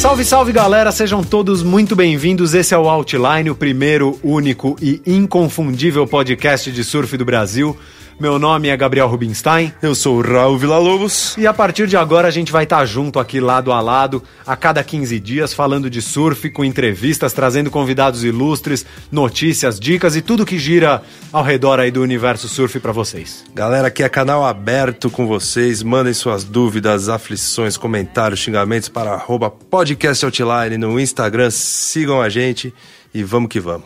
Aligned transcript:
Salve, 0.00 0.24
salve 0.24 0.50
galera, 0.50 0.90
sejam 0.90 1.22
todos 1.22 1.62
muito 1.62 1.94
bem-vindos. 1.94 2.54
Esse 2.54 2.72
é 2.74 2.78
o 2.78 2.88
Outline, 2.88 3.50
o 3.50 3.54
primeiro, 3.54 4.18
único 4.22 4.74
e 4.80 5.02
inconfundível 5.04 6.06
podcast 6.06 6.72
de 6.72 6.82
surf 6.82 7.18
do 7.18 7.24
Brasil. 7.26 7.76
Meu 8.20 8.38
nome 8.38 8.68
é 8.68 8.76
Gabriel 8.76 9.08
Rubinstein. 9.08 9.72
Eu 9.80 9.94
sou 9.94 10.18
o 10.18 10.20
Raul 10.20 10.58
Villa-Lobos. 10.58 11.34
E 11.38 11.46
a 11.46 11.54
partir 11.54 11.86
de 11.86 11.96
agora 11.96 12.28
a 12.28 12.30
gente 12.30 12.52
vai 12.52 12.64
estar 12.64 12.84
junto 12.84 13.18
aqui 13.18 13.40
lado 13.40 13.72
a 13.72 13.80
lado, 13.80 14.22
a 14.46 14.54
cada 14.54 14.84
15 14.84 15.18
dias, 15.18 15.54
falando 15.54 15.88
de 15.88 16.02
surf, 16.02 16.50
com 16.50 16.62
entrevistas, 16.62 17.32
trazendo 17.32 17.70
convidados 17.70 18.22
ilustres, 18.22 18.84
notícias, 19.10 19.80
dicas 19.80 20.16
e 20.16 20.20
tudo 20.20 20.44
que 20.44 20.58
gira 20.58 21.00
ao 21.32 21.42
redor 21.42 21.80
aí 21.80 21.90
do 21.90 22.02
universo 22.02 22.46
surf 22.46 22.78
para 22.78 22.92
vocês. 22.92 23.42
Galera, 23.54 23.88
aqui 23.88 24.02
é 24.02 24.08
canal 24.10 24.44
aberto 24.44 25.08
com 25.08 25.26
vocês. 25.26 25.82
Mandem 25.82 26.12
suas 26.12 26.44
dúvidas, 26.44 27.08
aflições, 27.08 27.78
comentários, 27.78 28.40
xingamentos 28.40 28.90
para 28.90 29.12
arroba 29.12 29.48
podcast 29.48 30.26
Outline 30.26 30.76
no 30.76 31.00
Instagram. 31.00 31.50
Sigam 31.50 32.20
a 32.20 32.28
gente 32.28 32.74
e 33.12 33.22
vamos 33.22 33.48
que 33.48 33.60
vamos. 33.60 33.82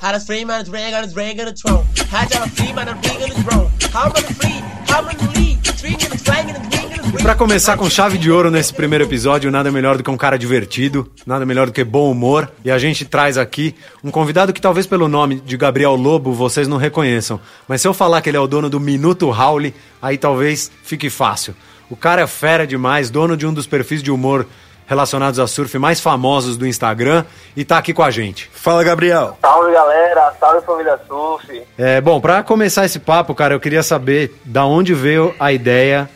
E 7.16 7.22
para 7.22 7.34
começar 7.34 7.76
com 7.76 7.88
chave 7.88 8.18
de 8.18 8.30
ouro 8.30 8.50
nesse 8.50 8.74
primeiro 8.74 9.04
episódio, 9.04 9.50
nada 9.50 9.70
melhor 9.70 9.96
do 9.96 10.02
que 10.02 10.10
um 10.10 10.16
cara 10.16 10.36
divertido, 10.36 11.10
nada 11.26 11.46
melhor 11.46 11.66
do 11.66 11.72
que 11.72 11.84
bom 11.84 12.10
humor. 12.10 12.50
E 12.64 12.70
a 12.70 12.78
gente 12.78 13.04
traz 13.04 13.38
aqui 13.38 13.74
um 14.02 14.10
convidado 14.10 14.52
que 14.52 14.60
talvez 14.60 14.86
pelo 14.86 15.08
nome 15.08 15.40
de 15.40 15.56
Gabriel 15.56 15.94
Lobo 15.94 16.32
vocês 16.32 16.66
não 16.66 16.76
reconheçam. 16.76 17.40
Mas 17.68 17.80
se 17.80 17.88
eu 17.88 17.94
falar 17.94 18.20
que 18.20 18.28
ele 18.28 18.36
é 18.36 18.40
o 18.40 18.46
dono 18.46 18.68
do 18.68 18.80
Minuto 18.80 19.28
Howley, 19.30 19.74
aí 20.02 20.18
talvez 20.18 20.70
fique 20.82 21.08
fácil. 21.08 21.54
O 21.88 21.96
cara 21.96 22.22
é 22.22 22.26
fera 22.26 22.66
demais, 22.66 23.10
dono 23.10 23.36
de 23.36 23.46
um 23.46 23.54
dos 23.54 23.66
perfis 23.66 24.02
de 24.02 24.10
humor 24.10 24.46
relacionados 24.86 25.38
a 25.38 25.46
surf 25.46 25.78
mais 25.78 26.00
famosos 26.00 26.56
do 26.56 26.66
Instagram 26.66 27.24
e 27.56 27.64
tá 27.64 27.78
aqui 27.78 27.92
com 27.92 28.02
a 28.02 28.10
gente. 28.10 28.50
Fala, 28.52 28.84
Gabriel. 28.84 29.36
Salve, 29.40 29.72
galera. 29.72 30.32
Salve, 30.38 30.64
família 30.66 30.98
surf. 31.06 31.62
É, 31.78 32.00
bom, 32.00 32.20
para 32.20 32.42
começar 32.42 32.84
esse 32.84 32.98
papo, 32.98 33.34
cara, 33.34 33.54
eu 33.54 33.60
queria 33.60 33.82
saber 33.82 34.34
da 34.44 34.64
onde 34.64 34.94
veio 34.94 35.34
a 35.38 35.52
ideia 35.52 36.08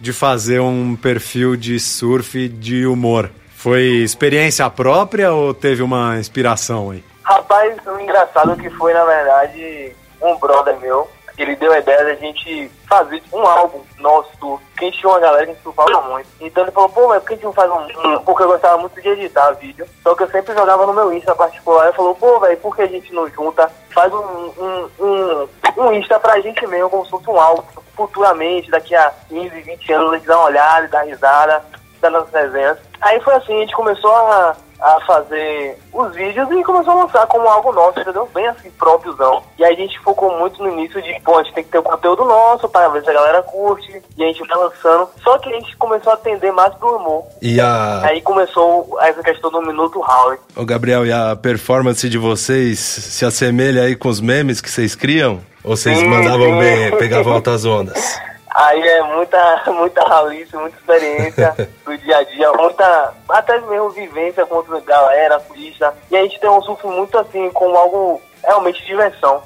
de 0.00 0.12
fazer 0.12 0.60
um 0.60 0.96
perfil 0.96 1.56
de 1.56 1.78
surf 1.80 2.48
de 2.48 2.86
humor. 2.86 3.30
Foi 3.54 3.82
experiência 3.82 4.68
própria 4.68 5.32
ou 5.32 5.54
teve 5.54 5.82
uma 5.82 6.18
inspiração 6.18 6.90
aí? 6.90 7.02
Rapaz, 7.22 7.74
o 7.86 7.98
engraçado 7.98 8.56
que 8.56 8.70
foi, 8.70 8.92
na 8.92 9.04
verdade, 9.04 9.92
um 10.22 10.38
brother 10.38 10.78
meu 10.80 11.08
ele 11.38 11.56
deu 11.56 11.72
a 11.72 11.78
ideia 11.78 12.04
da 12.04 12.14
gente 12.14 12.70
fazer 12.86 13.22
um 13.32 13.46
álbum 13.46 13.80
nosso, 13.98 14.60
que 14.76 14.90
tinha 14.92 15.10
uma 15.10 15.20
galera 15.20 15.44
que 15.44 15.50
a 15.50 15.54
gente 15.54 15.62
surfava 15.62 16.00
muito. 16.02 16.28
Então 16.40 16.64
ele 16.64 16.72
falou, 16.72 16.88
pô, 16.88 17.08
mas 17.08 17.22
por 17.22 17.28
que 17.28 17.32
a 17.32 17.36
gente 17.36 17.44
não 17.44 17.52
faz 17.52 17.70
um, 17.70 18.18
Porque 18.20 18.42
eu 18.42 18.48
gostava 18.48 18.78
muito 18.78 19.00
de 19.00 19.08
editar 19.08 19.52
vídeo, 19.52 19.86
só 20.02 20.14
que 20.14 20.22
eu 20.22 20.30
sempre 20.30 20.54
jogava 20.54 20.86
no 20.86 20.92
meu 20.92 21.12
Insta 21.12 21.34
particular. 21.34 21.86
Ele 21.86 21.96
falou, 21.96 22.14
pô, 22.14 22.40
velho, 22.40 22.56
por 22.58 22.74
que 22.74 22.82
a 22.82 22.86
gente 22.86 23.12
não 23.12 23.28
junta, 23.28 23.70
faz 23.90 24.12
um, 24.12 24.18
um, 24.18 24.90
um, 25.00 25.48
um 25.76 25.92
Insta 25.92 26.18
pra 26.20 26.40
gente 26.40 26.66
mesmo, 26.66 27.04
fosse 27.04 27.28
um 27.28 27.40
álbum, 27.40 27.62
futuramente, 27.94 28.70
daqui 28.70 28.94
a 28.94 29.12
15, 29.28 29.48
20 29.48 29.92
anos, 29.92 30.12
a 30.12 30.16
gente 30.16 30.26
dá 30.26 30.36
uma 30.38 30.46
olhada, 30.46 30.88
dá 30.88 31.02
risada, 31.02 31.64
dá 32.00 32.10
nossas 32.10 32.32
resenhas. 32.32 32.78
Aí 33.00 33.20
foi 33.20 33.34
assim, 33.34 33.56
a 33.56 33.60
gente 33.60 33.74
começou 33.74 34.14
a 34.14 34.56
a 34.80 35.00
fazer 35.06 35.78
os 35.92 36.14
vídeos 36.14 36.48
e 36.50 36.62
começou 36.62 36.92
a 36.92 37.04
lançar 37.04 37.26
como 37.26 37.48
algo 37.48 37.72
nosso, 37.72 38.00
entendeu? 38.00 38.28
Bem 38.34 38.46
assim, 38.46 38.70
própriozão. 38.70 39.42
E 39.58 39.64
aí 39.64 39.74
a 39.74 39.76
gente 39.76 39.98
focou 40.00 40.38
muito 40.38 40.62
no 40.62 40.70
início 40.72 41.00
de, 41.02 41.18
pô, 41.24 41.38
a 41.38 41.42
gente 41.42 41.54
tem 41.54 41.64
que 41.64 41.70
ter 41.70 41.78
o 41.78 41.82
conteúdo 41.82 42.24
nosso 42.24 42.68
para 42.68 42.88
ver 42.88 43.02
se 43.02 43.10
a 43.10 43.14
galera 43.14 43.42
curte. 43.42 44.02
E 44.16 44.24
a 44.24 44.26
gente 44.26 44.46
vai 44.46 44.58
lançando. 44.58 45.08
Só 45.22 45.38
que 45.38 45.48
a 45.48 45.52
gente 45.52 45.76
começou 45.76 46.12
a 46.12 46.14
atender 46.14 46.52
mais 46.52 46.74
pro 46.74 46.96
humor. 46.96 47.24
E 47.40 47.60
a... 47.60 48.02
Aí 48.04 48.20
começou 48.20 48.98
essa 49.00 49.22
questão 49.22 49.50
do 49.50 49.62
Minuto 49.62 50.00
Howie. 50.00 50.38
Ô, 50.54 50.64
Gabriel, 50.64 51.06
e 51.06 51.12
a 51.12 51.34
performance 51.36 52.08
de 52.08 52.18
vocês 52.18 52.78
se 52.78 53.24
assemelha 53.24 53.82
aí 53.82 53.96
com 53.96 54.08
os 54.08 54.20
memes 54.20 54.60
que 54.60 54.70
vocês 54.70 54.94
criam? 54.94 55.40
Ou 55.64 55.76
vocês 55.76 55.98
sim, 55.98 56.08
mandavam 56.08 56.50
sim. 56.50 56.58
bem, 56.58 56.96
pegavam 56.98 57.32
altas 57.32 57.64
ondas? 57.64 58.20
Aí 58.56 58.80
é 58.80 59.02
muita, 59.02 59.62
muita 59.70 60.02
ralice, 60.02 60.56
muita 60.56 60.78
experiência 60.78 61.54
do 61.84 61.98
dia 61.98 62.16
a 62.16 62.22
dia, 62.24 62.52
muita, 62.54 63.14
até 63.28 63.60
mesmo 63.60 63.90
vivência 63.90 64.46
com 64.46 64.54
outra 64.56 64.80
galera, 64.80 65.38
turista. 65.40 65.94
E 66.10 66.16
a 66.16 66.22
gente 66.22 66.40
tem 66.40 66.48
um 66.48 66.62
surf 66.62 66.86
muito 66.86 67.18
assim, 67.18 67.50
como 67.50 67.76
algo 67.76 68.22
realmente 68.42 68.80
de 68.80 68.86
diversão. 68.86 69.42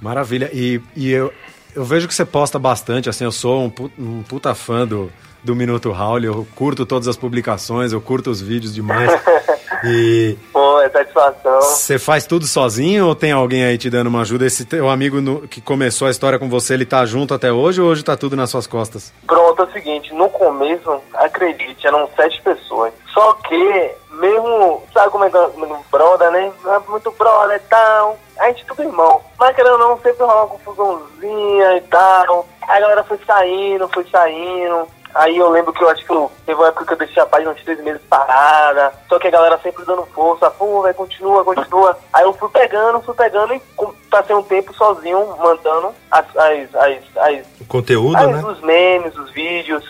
Maravilha. 0.00 0.48
E, 0.52 0.80
e 0.96 1.12
eu, 1.12 1.30
eu 1.74 1.84
vejo 1.84 2.08
que 2.08 2.14
você 2.14 2.24
posta 2.24 2.58
bastante, 2.58 3.10
assim, 3.10 3.24
eu 3.24 3.32
sou 3.32 3.64
um, 3.64 3.72
um 3.98 4.22
puta 4.22 4.54
fã 4.54 4.86
do, 4.86 5.12
do 5.42 5.54
Minuto 5.54 5.90
Raul, 5.90 6.20
eu 6.20 6.46
curto 6.54 6.84
todas 6.84 7.08
as 7.08 7.16
publicações, 7.16 7.92
eu 7.92 8.00
curto 8.00 8.30
os 8.30 8.40
vídeos 8.40 8.74
demais. 8.74 9.10
E. 9.84 10.36
Pô, 10.52 10.80
é 10.80 10.88
satisfação. 10.88 11.60
Você 11.60 11.98
faz 11.98 12.26
tudo 12.26 12.46
sozinho 12.46 13.06
ou 13.06 13.14
tem 13.14 13.32
alguém 13.32 13.64
aí 13.64 13.78
te 13.78 13.88
dando 13.88 14.08
uma 14.08 14.22
ajuda? 14.22 14.46
Esse 14.46 14.64
teu 14.64 14.88
amigo 14.88 15.20
no, 15.20 15.46
que 15.46 15.60
começou 15.60 16.08
a 16.08 16.10
história 16.10 16.38
com 16.38 16.48
você, 16.48 16.74
ele 16.74 16.86
tá 16.86 17.04
junto 17.04 17.32
até 17.32 17.52
hoje 17.52 17.80
ou 17.80 17.88
hoje 17.88 18.02
tá 18.02 18.16
tudo 18.16 18.34
nas 18.34 18.50
suas 18.50 18.66
costas? 18.66 19.12
Pronto, 19.26 19.62
é 19.62 19.66
o 19.66 19.72
seguinte, 19.72 20.12
no 20.14 20.28
começo, 20.30 21.00
acredite, 21.14 21.86
eram 21.86 22.08
sete 22.16 22.42
pessoas. 22.42 22.92
Só 23.12 23.34
que, 23.34 23.90
mesmo, 24.12 24.82
sabe 24.92 25.10
como 25.10 25.24
é 25.24 25.30
que 25.30 25.36
é 25.36 25.48
brother, 25.90 26.30
né? 26.30 26.52
É 26.66 26.90
muito 26.90 27.10
brother 27.12 27.56
e 27.56 27.68
tal. 27.68 28.18
A 28.38 28.48
gente 28.48 28.62
é 28.62 28.66
tudo 28.66 28.82
irmão. 28.82 29.20
Mas 29.38 29.54
querendo 29.54 29.72
ou 29.72 29.78
não, 29.78 30.00
sempre 30.00 30.24
rola 30.24 30.44
uma 30.44 30.58
confusãozinha 30.58 31.76
e 31.76 31.80
tal. 31.82 32.48
Aí 32.68 32.76
a 32.76 32.80
galera 32.80 33.04
foi 33.04 33.18
saindo, 33.26 33.88
foi 33.88 34.06
saindo. 34.10 34.86
Aí 35.14 35.38
eu 35.38 35.48
lembro 35.48 35.72
que 35.72 35.82
eu 35.82 35.88
acho 35.88 36.04
que 36.04 36.12
eu, 36.12 36.30
teve 36.44 36.60
uma 36.60 36.68
época 36.68 36.84
que 36.84 36.92
eu 36.92 36.98
deixei 36.98 37.22
a 37.22 37.26
página 37.26 37.50
uns 37.50 37.62
três 37.62 37.82
meses 37.82 38.00
parada. 38.10 38.92
Só 39.08 39.18
que 39.18 39.26
a 39.26 39.30
galera 39.30 39.58
sempre 39.62 39.84
dando 39.86 40.04
força. 40.14 40.50
Pô, 40.50 40.82
vai, 40.82 40.92
continua, 40.92 41.42
continua. 41.42 41.98
Aí 42.12 42.24
eu 42.24 42.32
fui 42.34 42.48
pegando, 42.50 43.00
fui 43.00 43.14
pegando 43.14 43.54
e 43.54 43.62
passei 44.10 44.36
um 44.36 44.42
tempo 44.42 44.72
sozinho 44.74 45.34
mandando 45.38 45.94
as, 46.10 46.24
as, 46.36 46.74
as, 46.74 46.98
as 47.16 47.46
o 47.58 47.64
conteúdo, 47.66 48.16
as, 48.18 48.26
né? 48.28 48.44
Os 48.44 48.60
memes, 48.60 49.16
os 49.16 49.30
vídeos. 49.32 49.84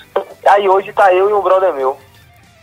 Aí 0.47 0.69
hoje 0.69 0.93
tá 0.93 1.13
eu 1.13 1.29
e 1.29 1.33
um 1.33 1.43
brother 1.43 1.75
meu. 1.75 1.99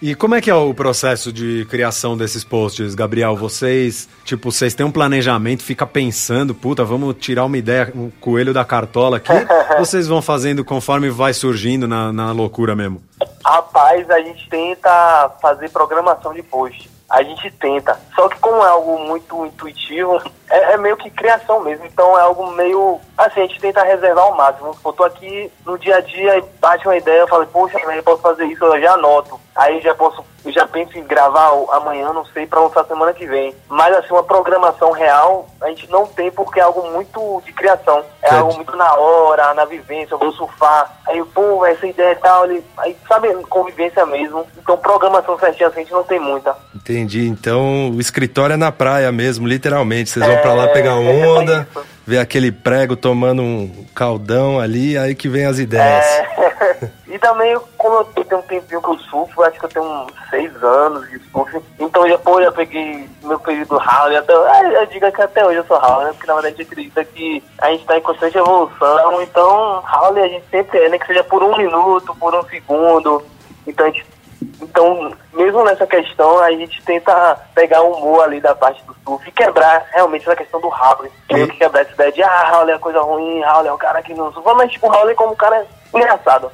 E 0.02 0.14
como 0.14 0.36
é 0.36 0.42
que 0.42 0.50
é 0.50 0.56
o 0.56 0.74
processo 0.74 1.32
de 1.32 1.66
criação 1.70 2.18
desses 2.18 2.44
posts, 2.44 2.94
Gabriel? 2.94 3.36
Vocês, 3.36 4.10
tipo, 4.26 4.52
vocês 4.52 4.74
têm 4.74 4.86
um 4.86 4.92
planejamento, 4.92 5.64
fica 5.64 5.88
pensando, 5.88 6.54
puta, 6.54 6.84
vamos 6.84 7.16
tirar 7.18 7.46
uma 7.46 7.58
ideia, 7.58 7.92
um 7.96 8.10
coelho 8.10 8.54
da 8.54 8.66
cartola 8.66 9.18
aqui? 9.18 9.32
ou 9.72 9.80
vocês 9.86 10.08
vão 10.08 10.22
fazendo 10.22 10.66
conforme 10.66 11.10
vai 11.10 11.34
surgindo 11.34 11.88
na, 11.88 12.12
na 12.12 12.32
loucura 12.34 12.76
mesmo? 12.76 13.02
Rapaz, 13.44 14.10
a 14.10 14.20
gente 14.20 14.50
tenta 14.50 15.32
fazer 15.42 15.70
programação 15.70 16.34
de 16.34 16.44
post. 16.44 16.90
A 17.10 17.24
gente 17.24 17.50
tenta. 17.52 17.98
Só 18.16 18.28
que 18.28 18.38
como 18.40 18.64
é 18.64 18.68
algo 18.68 19.00
muito 19.00 19.46
intuitivo, 19.46 20.20
é, 20.50 20.74
é, 20.74 20.78
meio 20.78 20.98
que 20.98 21.10
criação 21.10 21.64
mesmo. 21.64 21.86
Então 21.86 22.18
é 22.18 22.22
algo 22.22 22.52
meio. 22.52 23.00
Assim, 23.18 23.42
a 23.42 23.46
gente 23.46 23.60
tenta 23.60 23.84
reservar 23.84 24.26
ao 24.26 24.36
máximo. 24.36 24.76
Eu 24.84 24.94
tô 24.94 25.04
aqui 25.04 25.50
no 25.66 25.78
dia 25.78 25.98
a 25.98 26.02
dia 26.02 26.40
e 26.40 26.44
bate 26.60 26.86
uma 26.88 26.98
ideia, 26.98 27.22
eu 27.22 27.28
falo, 27.28 27.46
poxa, 27.48 27.78
eu 27.78 28.04
posso 28.04 28.22
fazer 28.22 28.46
isso, 28.46 28.64
eu 28.64 28.82
já 28.82 28.94
anoto. 28.94 29.40
Aí 29.56 29.80
já 29.82 29.96
posso, 29.96 30.24
já 30.48 30.68
penso 30.68 30.98
em 30.98 31.04
gravar 31.04 31.50
amanhã, 31.72 32.12
não 32.12 32.26
sei, 32.26 32.46
para 32.46 32.60
lançar 32.60 32.84
semana 32.86 33.14
que 33.14 33.26
vem. 33.26 33.56
Mas 33.70 33.96
assim, 33.96 34.12
uma 34.12 34.24
programação 34.24 34.92
real 34.92 35.48
a 35.62 35.70
gente 35.70 35.90
não 35.90 36.06
tem 36.06 36.30
porque 36.30 36.60
é 36.60 36.64
algo 36.64 36.92
muito 36.92 37.42
de 37.46 37.54
criação. 37.54 38.04
É 38.22 38.36
algo 38.36 38.54
muito 38.54 38.76
na 38.76 38.94
hora, 38.96 39.54
na 39.54 39.64
vivência, 39.64 40.14
eu 40.14 40.20
vou 40.20 40.32
surfar. 40.34 41.00
Aí, 41.08 41.24
pô, 41.34 41.66
essa 41.66 41.88
ideia 41.88 42.12
e 42.12 42.16
tal, 42.16 42.46
ele, 42.46 42.64
aí 42.78 42.98
sabe, 43.08 43.34
convivência 43.50 44.06
mesmo. 44.06 44.46
Então 44.58 44.78
programação 44.78 45.40
certinha 45.40 45.70
assim, 45.70 45.80
a 45.80 45.84
gente 45.84 45.94
não 45.94 46.04
tem 46.04 46.20
muita. 46.20 46.56
Entendi. 46.76 47.28
Então 47.28 47.92
o 47.92 48.02
escritório 48.02 48.54
é 48.54 48.58
na 48.58 48.72
praia 48.72 49.12
mesmo, 49.12 49.48
literalmente. 49.48 50.10
Vocês 50.10 50.26
vão 50.26 50.38
para 50.38 50.54
lá 50.54 50.68
pegar 50.68 50.92
é, 51.02 51.28
onda, 51.28 51.68
é 51.76 51.80
ver 52.06 52.20
aquele 52.20 52.52
prego 52.52 52.96
tomando 52.96 53.42
um 53.42 53.86
caldão 53.96 54.60
ali, 54.60 54.98
aí 54.98 55.16
que 55.16 55.28
vem 55.28 55.46
as 55.46 55.58
ideias. 55.58 56.06
É. 56.06 56.90
e 57.16 57.18
também, 57.18 57.58
como 57.86 57.98
eu 57.98 58.24
tenho 58.24 58.40
um 58.40 58.42
tempinho 58.42 58.82
que 58.82 58.90
eu 58.90 58.98
surfo, 58.98 59.44
acho 59.44 59.60
que 59.60 59.66
eu 59.66 59.70
tenho 59.70 60.08
seis 60.32 60.64
anos 60.64 61.08
de 61.08 61.20
surf, 61.30 61.62
então 61.80 62.10
já, 62.10 62.18
pô, 62.18 62.42
já 62.42 62.52
peguei 62.52 63.08
meu 63.22 63.40
período 63.40 63.76
Howley, 63.76 64.18
até, 64.18 64.34
eu 64.34 64.86
digo 64.88 65.12
que 65.12 65.22
até 65.22 65.46
hoje 65.46 65.60
eu 65.60 65.66
sou 65.66 65.78
Howley, 65.78 66.08
né? 66.08 66.14
porque 66.14 66.28
na 66.28 66.34
verdade 66.34 66.56
a 66.56 66.58
gente 66.58 66.72
acredita 66.72 67.06
que 67.06 67.44
a 67.62 67.70
gente 67.70 67.82
está 67.82 67.98
em 67.98 68.02
constante 68.02 68.38
evolução, 68.38 69.22
então 69.22 69.84
Howley 69.84 70.24
a 70.24 70.28
gente 70.28 70.46
sempre 70.50 70.80
é, 70.80 70.90
né, 70.90 70.98
que 70.98 71.06
seja 71.06 71.24
por 71.24 71.44
um 71.44 71.56
minuto, 71.56 72.16
por 72.16 72.34
um 72.34 72.44
segundo, 72.46 73.24
então 73.68 73.86
a 73.86 73.90
gente 73.90 74.16
então, 74.62 75.12
mesmo 75.34 75.64
nessa 75.64 75.88
questão, 75.88 76.40
a 76.40 76.52
gente 76.52 76.84
tenta 76.84 77.40
pegar 77.56 77.82
o 77.82 77.94
humor 77.94 78.26
ali 78.26 78.40
da 78.40 78.54
parte 78.54 78.84
do 78.84 78.96
surf 79.04 79.28
e 79.28 79.32
quebrar 79.32 79.88
realmente 79.92 80.24
essa 80.24 80.36
questão 80.36 80.60
do 80.60 80.68
Raul. 80.68 81.08
Meio 81.32 81.48
que 81.48 81.58
quebrar 81.58 81.82
essa 81.82 81.94
ideia 81.94 82.12
de, 82.12 82.22
ah, 82.22 82.44
Raul 82.50 82.70
é 82.70 82.78
coisa 82.78 83.02
ruim, 83.02 83.42
Raul 83.42 83.66
é 83.66 83.74
um 83.74 83.78
cara 83.78 84.04
que 84.04 84.14
não 84.14 84.32
surfa, 84.34 84.54
mas 84.54 84.72
tipo, 84.72 84.94
é 84.94 85.16
como 85.16 85.32
um 85.32 85.36
cara 85.36 85.66
engraçado. 85.94 86.52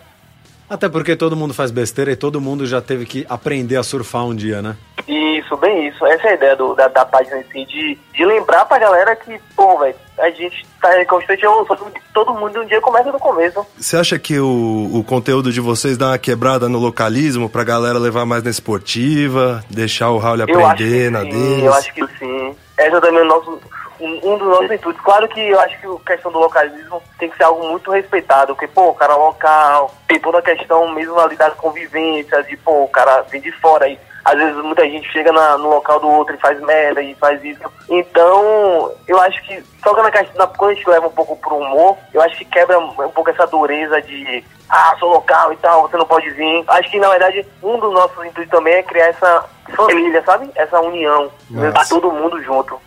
Até 0.72 0.88
porque 0.88 1.18
todo 1.18 1.36
mundo 1.36 1.54
faz 1.54 1.70
besteira 1.70 2.14
e 2.14 2.16
todo 2.16 2.40
mundo 2.40 2.66
já 2.66 2.80
teve 2.80 3.06
que 3.06 3.26
aprender 3.28 3.76
a 3.76 3.84
surfar 3.84 4.26
um 4.26 4.34
dia, 4.34 4.62
né? 4.62 4.78
Isso, 5.06 5.58
bem 5.58 5.90
isso. 5.90 6.06
Essa 6.06 6.30
é 6.30 6.32
a 6.32 6.36
ideia 6.36 6.56
do, 6.56 6.74
da, 6.74 6.88
da 6.88 7.04
página 7.04 7.40
em 7.40 7.44
si, 7.44 7.66
de, 7.66 8.00
de 8.14 8.26
lembrar 8.26 8.64
pra 8.64 8.80
galera 8.80 9.14
que, 9.14 9.38
pô, 9.54 9.78
velho, 9.80 9.94
a 10.18 10.30
gente 10.30 10.66
tá 10.82 11.02
em 11.02 11.06
constante 11.06 11.44
evolução. 11.44 11.92
Todo 12.14 12.34
mundo 12.36 12.62
um 12.62 12.66
dia 12.66 12.80
começa 12.80 13.12
do 13.12 13.20
começo. 13.20 13.68
Você 13.78 13.98
acha 13.98 14.18
que 14.18 14.40
o, 14.40 14.90
o 14.94 15.04
conteúdo 15.04 15.52
de 15.52 15.60
vocês 15.60 15.98
dá 15.98 16.12
uma 16.12 16.18
quebrada 16.18 16.70
no 16.70 16.80
localismo 16.80 17.50
pra 17.50 17.66
galera 17.66 18.00
levar 18.00 18.26
mais 18.26 18.42
na 18.42 18.50
esportiva, 18.50 19.62
deixar 19.70 20.12
o 20.12 20.20
Raul 20.20 20.42
aprender 20.42 21.12
na 21.12 21.24
sim? 21.24 21.66
Eu 21.66 21.74
acho 21.74 21.94
que 21.94 22.08
sim. 22.18 22.56
Essa 22.78 23.02
também 23.02 23.20
é 23.20 23.24
o 23.24 23.28
nosso, 23.28 23.60
um, 24.06 24.38
dos 24.38 24.48
nossos 24.48 24.72
intuitos. 24.72 25.02
Claro 25.04 25.28
que 25.28 25.40
eu 25.40 25.60
acho 25.60 25.80
que 25.80 25.88
a 25.88 26.14
questão 26.14 26.32
do 26.32 26.40
localismo 26.40 27.02
tem 27.18 27.30
que 27.30 27.38
ser 27.38 27.44
algo 27.44 27.68
muito 27.70 27.92
respeitado, 27.92 28.54
porque, 28.54 28.68
pô, 28.68 28.90
o 28.90 28.96
cara 28.96 29.16
local, 29.16 29.94
tem 30.08 30.20
toda 30.20 30.40
a 30.40 30.42
questão 30.42 30.92
mesmo 30.94 31.20
ali 31.20 31.36
das 31.36 31.54
convivências, 31.56 32.48
de, 32.48 32.58
pô, 32.58 32.84
o 32.84 32.90
cara 32.90 33.22
vem 33.24 33.42
de 33.42 33.52
fora 33.54 33.86
aí 33.86 34.00
às 34.24 34.38
vezes 34.38 34.56
muita 34.58 34.84
gente 34.84 35.12
chega 35.12 35.32
na, 35.32 35.58
no 35.58 35.70
local 35.70 36.00
do 36.00 36.08
outro 36.08 36.36
e 36.36 36.40
faz 36.40 36.60
merda 36.62 37.02
e 37.02 37.16
faz 37.16 37.44
isso. 37.44 37.62
Então, 37.90 38.92
eu 39.08 39.20
acho 39.20 39.42
que 39.44 39.64
só 39.84 39.94
que 39.94 40.02
na, 40.02 40.12
na, 40.36 40.48
quando 40.48 40.72
a 40.72 40.74
gente 40.76 40.90
leva 40.90 41.08
um 41.08 41.12
pouco 41.12 41.36
pro 41.36 41.58
humor, 41.58 41.98
eu 42.14 42.22
acho 42.22 42.38
que 42.38 42.46
quebra 42.46 42.78
um 42.80 43.10
pouco 43.10 43.30
essa 43.30 43.48
dureza 43.48 44.02
de 44.02 44.44
ah, 44.70 44.96
sou 45.00 45.10
local 45.10 45.52
e 45.52 45.58
tal, 45.58 45.82
você 45.82 45.98
não 45.98 46.06
pode 46.06 46.30
vir. 46.32 46.64
Acho 46.68 46.90
que 46.92 47.00
na 47.00 47.10
verdade 47.10 47.46
um 47.64 47.80
dos 47.80 47.94
nossos 47.94 48.24
intuitos 48.24 48.52
também 48.52 48.76
é 48.76 48.84
criar 48.84 49.08
essa 49.08 49.46
família, 49.76 50.24
sabe? 50.24 50.50
Essa 50.56 50.80
união, 50.80 51.32
levar 51.50 51.88
todo 51.88 52.12
mundo 52.12 52.42
junto. 52.44 52.80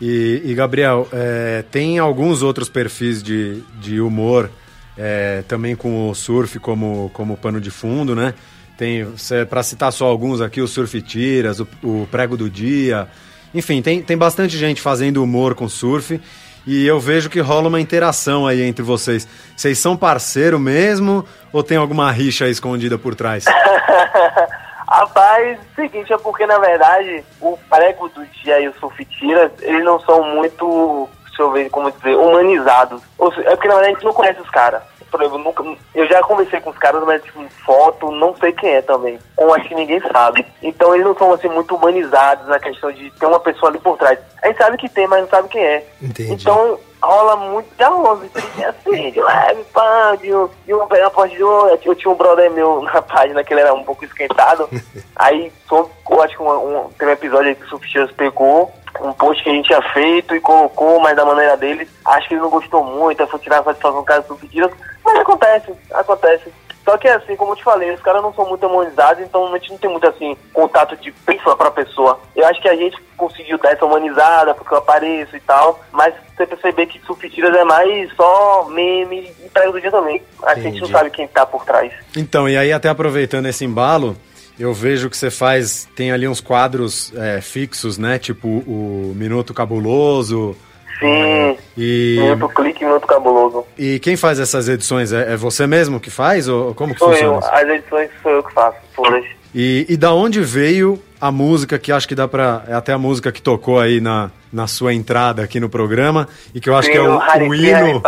E, 0.00 0.42
e 0.44 0.54
Gabriel, 0.54 1.06
é, 1.12 1.62
tem 1.70 1.98
alguns 1.98 2.42
outros 2.42 2.68
perfis 2.68 3.22
de, 3.22 3.62
de 3.78 4.00
humor, 4.00 4.50
é, 4.96 5.42
também 5.46 5.76
com 5.76 6.08
o 6.08 6.14
surf 6.14 6.58
como, 6.58 7.10
como 7.12 7.36
pano 7.36 7.60
de 7.60 7.70
fundo, 7.70 8.14
né? 8.14 8.34
Tem, 8.78 9.06
para 9.50 9.62
citar 9.62 9.92
só 9.92 10.06
alguns 10.06 10.40
aqui, 10.40 10.62
o 10.62 10.66
Surf 10.66 11.02
Tiras, 11.02 11.60
o, 11.60 11.68
o, 11.82 12.08
Prego 12.10 12.34
do 12.34 12.48
Dia. 12.48 13.08
Enfim, 13.54 13.82
tem, 13.82 14.00
tem 14.00 14.16
bastante 14.16 14.56
gente 14.56 14.80
fazendo 14.80 15.22
humor 15.22 15.54
com 15.54 15.68
surf. 15.68 16.18
E 16.66 16.86
eu 16.86 16.98
vejo 16.98 17.28
que 17.28 17.40
rola 17.40 17.68
uma 17.68 17.78
interação 17.78 18.46
aí 18.46 18.62
entre 18.62 18.82
vocês. 18.82 19.28
Vocês 19.54 19.78
são 19.78 19.98
parceiro 19.98 20.58
mesmo 20.58 21.26
ou 21.52 21.62
tem 21.62 21.76
alguma 21.76 22.10
rixa 22.10 22.48
escondida 22.48 22.96
por 22.96 23.14
trás? 23.14 23.44
Rapaz, 24.90 25.58
seguinte, 25.76 26.12
é 26.12 26.18
porque 26.18 26.46
na 26.46 26.58
verdade 26.58 27.24
o 27.40 27.56
Prego 27.68 28.08
do 28.08 28.26
Dia 28.26 28.60
e 28.60 28.68
o 28.68 28.74
Surf 28.74 29.04
Tiras, 29.04 29.52
eles 29.60 29.84
não 29.84 30.00
são 30.00 30.22
muito, 30.34 31.08
deixa 31.26 31.42
eu 31.42 31.52
ver 31.52 31.70
como 31.70 31.90
dizer, 31.92 32.16
humanizados. 32.16 33.02
É 33.44 33.54
porque 33.54 33.68
na 33.68 33.74
verdade 33.74 33.92
a 33.92 33.94
gente 33.94 34.04
não 34.04 34.12
conhece 34.12 34.40
os 34.40 34.50
caras 34.50 34.82
por 35.10 35.20
exemplo, 35.20 35.38
nunca, 35.38 35.64
eu 35.94 36.06
já 36.06 36.22
conversei 36.22 36.60
com 36.60 36.70
os 36.70 36.78
caras, 36.78 37.02
mas 37.04 37.22
tipo, 37.22 37.44
foto, 37.64 38.10
não 38.12 38.34
sei 38.36 38.52
quem 38.52 38.70
é 38.70 38.82
também. 38.82 39.18
Ou 39.36 39.52
acho 39.52 39.68
que 39.68 39.74
ninguém 39.74 40.00
sabe. 40.12 40.46
Então 40.62 40.94
eles 40.94 41.06
não 41.06 41.16
são 41.16 41.32
assim 41.32 41.48
muito 41.48 41.74
humanizados 41.74 42.46
na 42.46 42.58
questão 42.58 42.92
de 42.92 43.10
ter 43.10 43.26
uma 43.26 43.40
pessoa 43.40 43.70
ali 43.70 43.80
por 43.80 43.98
trás. 43.98 44.18
A 44.42 44.46
gente 44.46 44.58
sabe 44.58 44.76
que 44.76 44.88
tem, 44.88 45.06
mas 45.06 45.22
não 45.22 45.28
sabe 45.28 45.48
quem 45.48 45.62
é. 45.62 45.86
Entendi. 46.00 46.32
Então 46.32 46.78
rola 47.02 47.36
muito, 47.36 47.68
rola 47.82 48.14
uns 48.14 48.30
assim, 48.64 49.10
de 49.10 49.20
leve, 49.20 49.64
pá, 49.72 50.16
de, 50.16 50.28
de 50.66 50.74
uma 50.74 50.86
na 50.86 51.10
parte 51.10 51.34
de 51.34 51.40
eu, 51.40 51.80
eu 51.84 51.94
tinha 51.94 52.12
um 52.12 52.16
brother 52.16 52.50
meu 52.50 52.82
na 52.82 53.00
página 53.02 53.42
que 53.42 53.52
ele 53.54 53.62
era 53.62 53.74
um 53.74 53.84
pouco 53.84 54.04
esquentado. 54.04 54.68
aí, 55.16 55.52
eu 55.70 56.22
acho 56.22 56.36
que 56.36 56.42
um, 56.42 56.48
um, 56.48 56.90
tem 56.90 57.08
um 57.08 57.12
episódio 57.12 57.48
aí 57.48 57.54
que 57.54 57.64
o 57.64 57.68
Sufichas 57.68 58.10
pegou 58.12 58.72
um 59.00 59.12
post 59.12 59.42
que 59.42 59.48
a 59.48 59.52
gente 59.52 59.66
tinha 59.66 59.82
feito 59.92 60.34
e 60.34 60.40
colocou, 60.40 61.00
mas 61.00 61.16
da 61.16 61.24
maneira 61.24 61.56
dele, 61.56 61.88
acho 62.04 62.28
que 62.28 62.34
ele 62.34 62.42
não 62.42 62.50
gostou 62.50 62.84
muito, 62.84 63.22
aí 63.22 63.28
foi 63.28 63.38
tirar 63.38 63.60
a 63.60 63.64
satisfação 63.64 64.00
do 64.00 64.04
cara 64.04 64.22
do 64.22 64.36
pedido. 64.36 64.70
Mas 65.04 65.18
acontece, 65.18 65.72
acontece. 65.92 66.52
Só 66.84 66.96
que 66.96 67.08
assim, 67.08 67.36
como 67.36 67.52
eu 67.52 67.56
te 67.56 67.64
falei, 67.64 67.92
os 67.92 68.00
caras 68.00 68.22
não 68.22 68.32
são 68.32 68.48
muito 68.48 68.66
humanizados, 68.66 69.22
então 69.22 69.52
a 69.52 69.58
gente 69.58 69.70
não 69.70 69.78
tem 69.78 69.90
muito 69.90 70.06
assim 70.06 70.36
contato 70.52 70.96
de 70.96 71.12
pessoa 71.12 71.56
para 71.56 71.70
pessoa. 71.70 72.20
Eu 72.34 72.46
acho 72.46 72.60
que 72.60 72.68
a 72.68 72.76
gente 72.76 72.96
conseguiu 73.16 73.58
dar 73.58 73.72
essa 73.72 73.84
humanizada, 73.84 74.54
porque 74.54 74.72
eu 74.72 74.78
apareço 74.78 75.36
e 75.36 75.40
tal, 75.40 75.80
mas 75.92 76.14
você 76.36 76.46
perceber 76.46 76.86
que 76.86 77.00
Sulfitiras 77.06 77.54
é 77.54 77.64
mais 77.64 78.10
só 78.14 78.64
meme 78.70 79.30
e 79.44 79.48
prego 79.50 79.72
do 79.72 79.80
dia 79.80 79.90
também. 79.90 80.22
A 80.42 80.52
Entendi. 80.52 80.70
gente 80.70 80.80
não 80.82 80.88
sabe 80.88 81.10
quem 81.10 81.28
tá 81.28 81.44
por 81.44 81.64
trás. 81.64 81.92
Então, 82.16 82.48
e 82.48 82.56
aí 82.56 82.72
até 82.72 82.88
aproveitando 82.88 83.46
esse 83.46 83.64
embalo, 83.64 84.16
eu 84.58 84.72
vejo 84.72 85.08
que 85.10 85.16
você 85.16 85.30
faz, 85.30 85.88
tem 85.94 86.12
ali 86.12 86.26
uns 86.26 86.40
quadros 86.40 87.12
é, 87.16 87.40
fixos, 87.40 87.98
né? 87.98 88.18
Tipo 88.18 88.48
o 88.48 89.12
Minuto 89.14 89.54
Cabuloso. 89.54 90.56
Sim, 91.00 91.56
e... 91.76 92.18
Minuto 92.20 92.48
Clique 92.54 92.84
Minuto 92.84 93.06
Cabuloso. 93.06 93.64
E 93.76 93.98
quem 93.98 94.16
faz 94.16 94.38
essas 94.38 94.68
edições? 94.68 95.12
É, 95.12 95.32
é 95.32 95.36
você 95.36 95.66
mesmo 95.66 95.98
que 95.98 96.10
faz 96.10 96.46
ou 96.46 96.74
como 96.74 96.92
que 96.92 96.98
sou 96.98 97.08
funciona? 97.08 97.38
Eu. 97.38 97.54
As 97.54 97.68
edições 97.68 98.10
sou 98.22 98.30
eu 98.30 98.42
que 98.42 98.52
faço, 98.52 98.76
todas. 98.94 99.24
E, 99.54 99.86
e 99.88 99.96
da 99.96 100.12
onde 100.12 100.40
veio 100.40 101.02
a 101.20 101.32
música 101.32 101.78
que 101.78 101.90
acho 101.90 102.06
que 102.06 102.14
dá 102.14 102.28
pra. 102.28 102.62
É 102.68 102.74
até 102.74 102.92
a 102.92 102.98
música 102.98 103.32
que 103.32 103.42
tocou 103.42 103.80
aí 103.80 104.00
na, 104.00 104.30
na 104.52 104.66
sua 104.66 104.94
entrada 104.94 105.42
aqui 105.42 105.58
no 105.58 105.68
programa. 105.68 106.28
E 106.54 106.60
que 106.60 106.70
eu 106.70 106.76
acho 106.76 106.86
Sim, 106.86 106.92
que 106.92 106.98
é 106.98 107.02
o, 107.02 107.48
o 107.48 107.54
hino. 107.54 108.02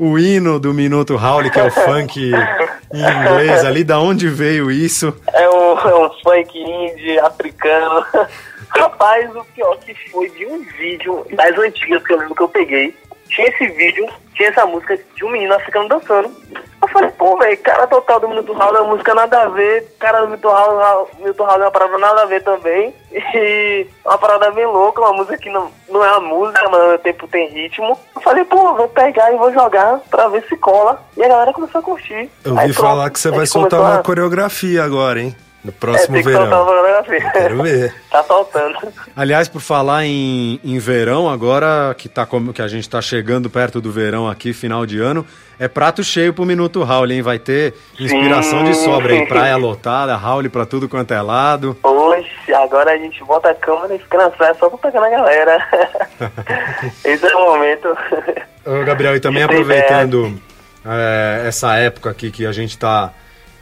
o 0.00 0.18
hino 0.18 0.58
do 0.58 0.74
Minuto 0.74 1.14
Howley, 1.14 1.50
que 1.50 1.58
é 1.58 1.64
o 1.64 1.70
funk 1.70 2.20
em 2.92 3.00
inglês 3.00 3.64
ali. 3.64 3.84
Da 3.84 4.00
onde 4.00 4.28
veio 4.28 4.70
isso? 4.70 5.14
É 5.32 5.48
um, 5.48 5.78
é 5.78 6.06
um 6.06 6.10
funk 6.22 6.58
indie 6.58 7.18
africano. 7.20 8.04
Rapaz, 8.76 9.34
o 9.34 9.44
pior 9.44 9.78
que 9.78 9.94
foi 10.10 10.28
de 10.30 10.46
um 10.46 10.62
vídeo 10.78 11.26
das 11.32 11.56
antigas 11.58 12.02
que 12.02 12.12
eu 12.12 12.18
lembro 12.18 12.34
que 12.34 12.42
eu 12.42 12.48
peguei. 12.48 12.94
Tinha 13.28 13.48
esse 13.48 13.66
vídeo, 13.68 14.06
tinha 14.34 14.48
essa 14.48 14.66
música 14.66 14.98
de 15.16 15.24
um 15.24 15.30
menino 15.30 15.54
africano 15.54 15.88
dançando. 15.88 16.30
Eu 16.82 16.88
falei, 16.88 17.10
pô, 17.12 17.36
velho, 17.38 17.56
cara 17.58 17.86
total 17.86 18.20
do 18.20 18.28
Minuto 18.28 18.52
Raul, 18.52 18.76
a 18.76 18.84
música 18.84 19.14
nada 19.14 19.42
a 19.42 19.48
ver, 19.48 19.90
cara 19.98 20.20
do 20.20 20.26
Minuto 20.26 20.48
Raul, 20.48 21.08
Minuto 21.18 21.42
Raul 21.42 21.62
é 21.62 21.64
uma 21.64 21.70
parada 21.70 21.98
nada 21.98 22.22
a 22.22 22.26
ver 22.26 22.42
também. 22.42 22.94
E 23.36 23.86
uma 24.04 24.18
parada 24.18 24.50
bem 24.52 24.66
louca, 24.66 25.00
uma 25.00 25.12
música 25.12 25.36
que 25.38 25.50
não, 25.50 25.70
não 25.88 26.04
é 26.04 26.08
a 26.08 26.20
música, 26.20 26.68
mas 26.68 26.80
ao 26.80 26.98
tempo 26.98 27.26
tem 27.26 27.48
ritmo. 27.48 27.98
Eu 28.14 28.22
falei, 28.22 28.44
pô, 28.44 28.74
vou 28.74 28.88
pegar 28.88 29.32
e 29.32 29.36
vou 29.36 29.52
jogar 29.52 30.00
pra 30.10 30.28
ver 30.28 30.44
se 30.48 30.56
cola. 30.56 31.02
E 31.16 31.24
a 31.24 31.28
galera 31.28 31.52
começou 31.52 31.80
a 31.80 31.82
curtir. 31.82 32.30
Eu 32.44 32.52
ouvi 32.52 32.72
falar 32.72 33.10
que 33.10 33.18
você 33.18 33.30
vai 33.30 33.46
soltar 33.46 33.80
uma 33.80 33.98
a... 34.00 34.02
coreografia 34.02 34.84
agora, 34.84 35.20
hein? 35.20 35.34
No 35.64 35.72
próximo 35.72 36.18
é, 36.18 36.22
verão. 36.22 36.66
Quero 37.32 37.62
ver. 37.62 37.94
tá 38.10 38.22
faltando. 38.22 38.76
Aliás, 39.16 39.48
por 39.48 39.62
falar 39.62 40.04
em, 40.04 40.60
em 40.62 40.78
verão, 40.78 41.26
agora 41.28 41.94
que, 41.96 42.06
tá, 42.06 42.28
que 42.54 42.60
a 42.60 42.68
gente 42.68 42.88
tá 42.88 43.00
chegando 43.00 43.48
perto 43.48 43.80
do 43.80 43.90
verão 43.90 44.28
aqui, 44.28 44.52
final 44.52 44.84
de 44.84 45.00
ano, 45.00 45.26
é 45.58 45.66
prato 45.66 46.04
cheio 46.04 46.34
pro 46.34 46.44
Minuto 46.44 46.82
Raul, 46.82 47.10
hein? 47.10 47.22
Vai 47.22 47.38
ter 47.38 47.72
inspiração 47.98 48.58
sim. 48.58 48.64
de 48.72 48.74
sobra 48.74 49.14
aí. 49.14 49.24
Praia 49.26 49.56
lotada, 49.56 50.14
Raul 50.16 50.50
pra 50.50 50.66
tudo 50.66 50.86
quanto 50.86 51.14
é 51.14 51.22
lado. 51.22 51.74
Oxe, 51.82 52.52
agora 52.52 52.92
a 52.92 52.98
gente 52.98 53.24
bota 53.24 53.48
a 53.48 53.54
câmera 53.54 53.94
e 53.94 53.98
fica 53.98 54.18
na 54.18 54.28
praia 54.28 54.54
só 54.60 54.68
pra 54.68 54.78
pegar 54.78 55.00
na 55.00 55.08
galera. 55.08 55.66
Esse 57.02 57.26
é 57.26 57.36
o 57.36 57.40
momento. 57.40 57.88
Ô, 58.66 58.84
Gabriel, 58.84 59.16
e 59.16 59.20
também 59.20 59.42
aproveitando 59.42 60.38
é, 60.84 61.44
essa 61.48 61.74
época 61.76 62.10
aqui 62.10 62.30
que 62.30 62.44
a 62.44 62.52
gente 62.52 62.76
tá 62.76 63.14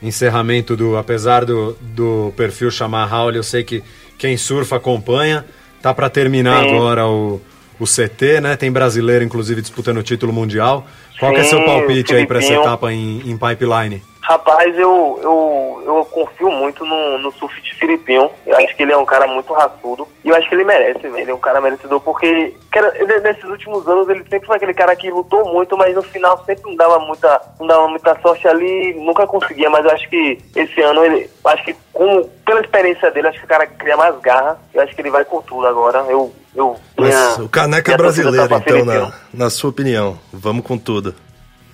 encerramento 0.02 0.76
do. 0.76 0.96
Apesar 0.96 1.44
do, 1.44 1.76
do 1.80 2.32
perfil 2.36 2.70
chamar 2.70 3.06
Raul, 3.06 3.32
eu 3.32 3.42
sei 3.42 3.62
que 3.62 3.82
quem 4.18 4.36
surfa 4.36 4.76
acompanha. 4.76 5.44
Tá 5.80 5.92
para 5.92 6.08
terminar 6.08 6.62
Sim. 6.62 6.70
agora 6.70 7.06
o, 7.06 7.40
o 7.78 7.84
CT, 7.84 8.40
né? 8.40 8.56
Tem 8.56 8.70
brasileiro, 8.70 9.24
inclusive, 9.24 9.60
disputando 9.60 9.98
o 9.98 10.02
título 10.02 10.32
mundial. 10.32 10.86
Qual 11.18 11.32
Sim, 11.34 11.40
é 11.40 11.44
seu 11.44 11.64
palpite 11.64 12.14
aí 12.14 12.26
para 12.26 12.38
essa 12.38 12.52
etapa 12.52 12.92
em, 12.92 13.20
em 13.28 13.36
pipeline? 13.36 14.02
Rapaz, 14.32 14.74
eu, 14.78 15.20
eu, 15.22 15.82
eu 15.84 16.04
confio 16.06 16.50
muito 16.50 16.86
no, 16.86 17.18
no 17.18 17.30
surf 17.32 17.60
de 17.60 17.74
Filipinho. 17.74 18.30
Eu 18.46 18.56
acho 18.56 18.74
que 18.74 18.82
ele 18.82 18.92
é 18.92 18.96
um 18.96 19.04
cara 19.04 19.26
muito 19.26 19.52
raçudo. 19.52 20.08
E 20.24 20.30
eu 20.30 20.34
acho 20.34 20.48
que 20.48 20.54
ele 20.54 20.64
merece, 20.64 21.06
Ele 21.06 21.30
é 21.30 21.34
um 21.34 21.38
cara 21.38 21.60
merecedor, 21.60 22.00
porque 22.00 22.26
ele, 22.26 23.20
nesses 23.20 23.44
últimos 23.44 23.86
anos 23.86 24.08
ele 24.08 24.24
sempre 24.30 24.46
foi 24.46 24.56
aquele 24.56 24.72
cara 24.72 24.96
que 24.96 25.10
lutou 25.10 25.52
muito, 25.52 25.76
mas 25.76 25.94
no 25.94 26.02
final 26.02 26.42
sempre 26.46 26.62
não 26.64 26.76
dava 26.76 26.98
muita, 27.00 27.42
não 27.60 27.66
dava 27.66 27.88
muita 27.88 28.18
sorte 28.22 28.48
ali, 28.48 28.94
nunca 28.94 29.26
conseguia. 29.26 29.68
Mas 29.68 29.84
eu 29.84 29.90
acho 29.90 30.08
que 30.08 30.38
esse 30.56 30.80
ano 30.80 31.04
ele. 31.04 31.28
Acho 31.44 31.64
que 31.64 31.76
com, 31.92 32.26
pela 32.46 32.60
experiência 32.62 33.10
dele, 33.10 33.28
acho 33.28 33.38
que 33.38 33.44
o 33.44 33.48
cara 33.48 33.66
cria 33.66 33.98
mais 33.98 34.18
garra. 34.20 34.58
Eu 34.72 34.80
acho 34.80 34.94
que 34.94 35.02
ele 35.02 35.10
vai 35.10 35.26
com 35.26 35.42
tudo 35.42 35.66
agora. 35.66 35.98
Eu. 36.08 36.32
eu 36.56 36.74
mas 36.96 37.14
minha, 37.14 37.44
o 37.44 37.50
Caneca 37.50 37.92
é 37.92 37.96
brasileiro, 37.98 38.48
tá 38.48 38.56
então, 38.56 38.84
na, 38.86 39.12
na 39.34 39.50
sua 39.50 39.68
opinião. 39.68 40.18
Vamos 40.32 40.64
com 40.64 40.78
tudo. 40.78 41.14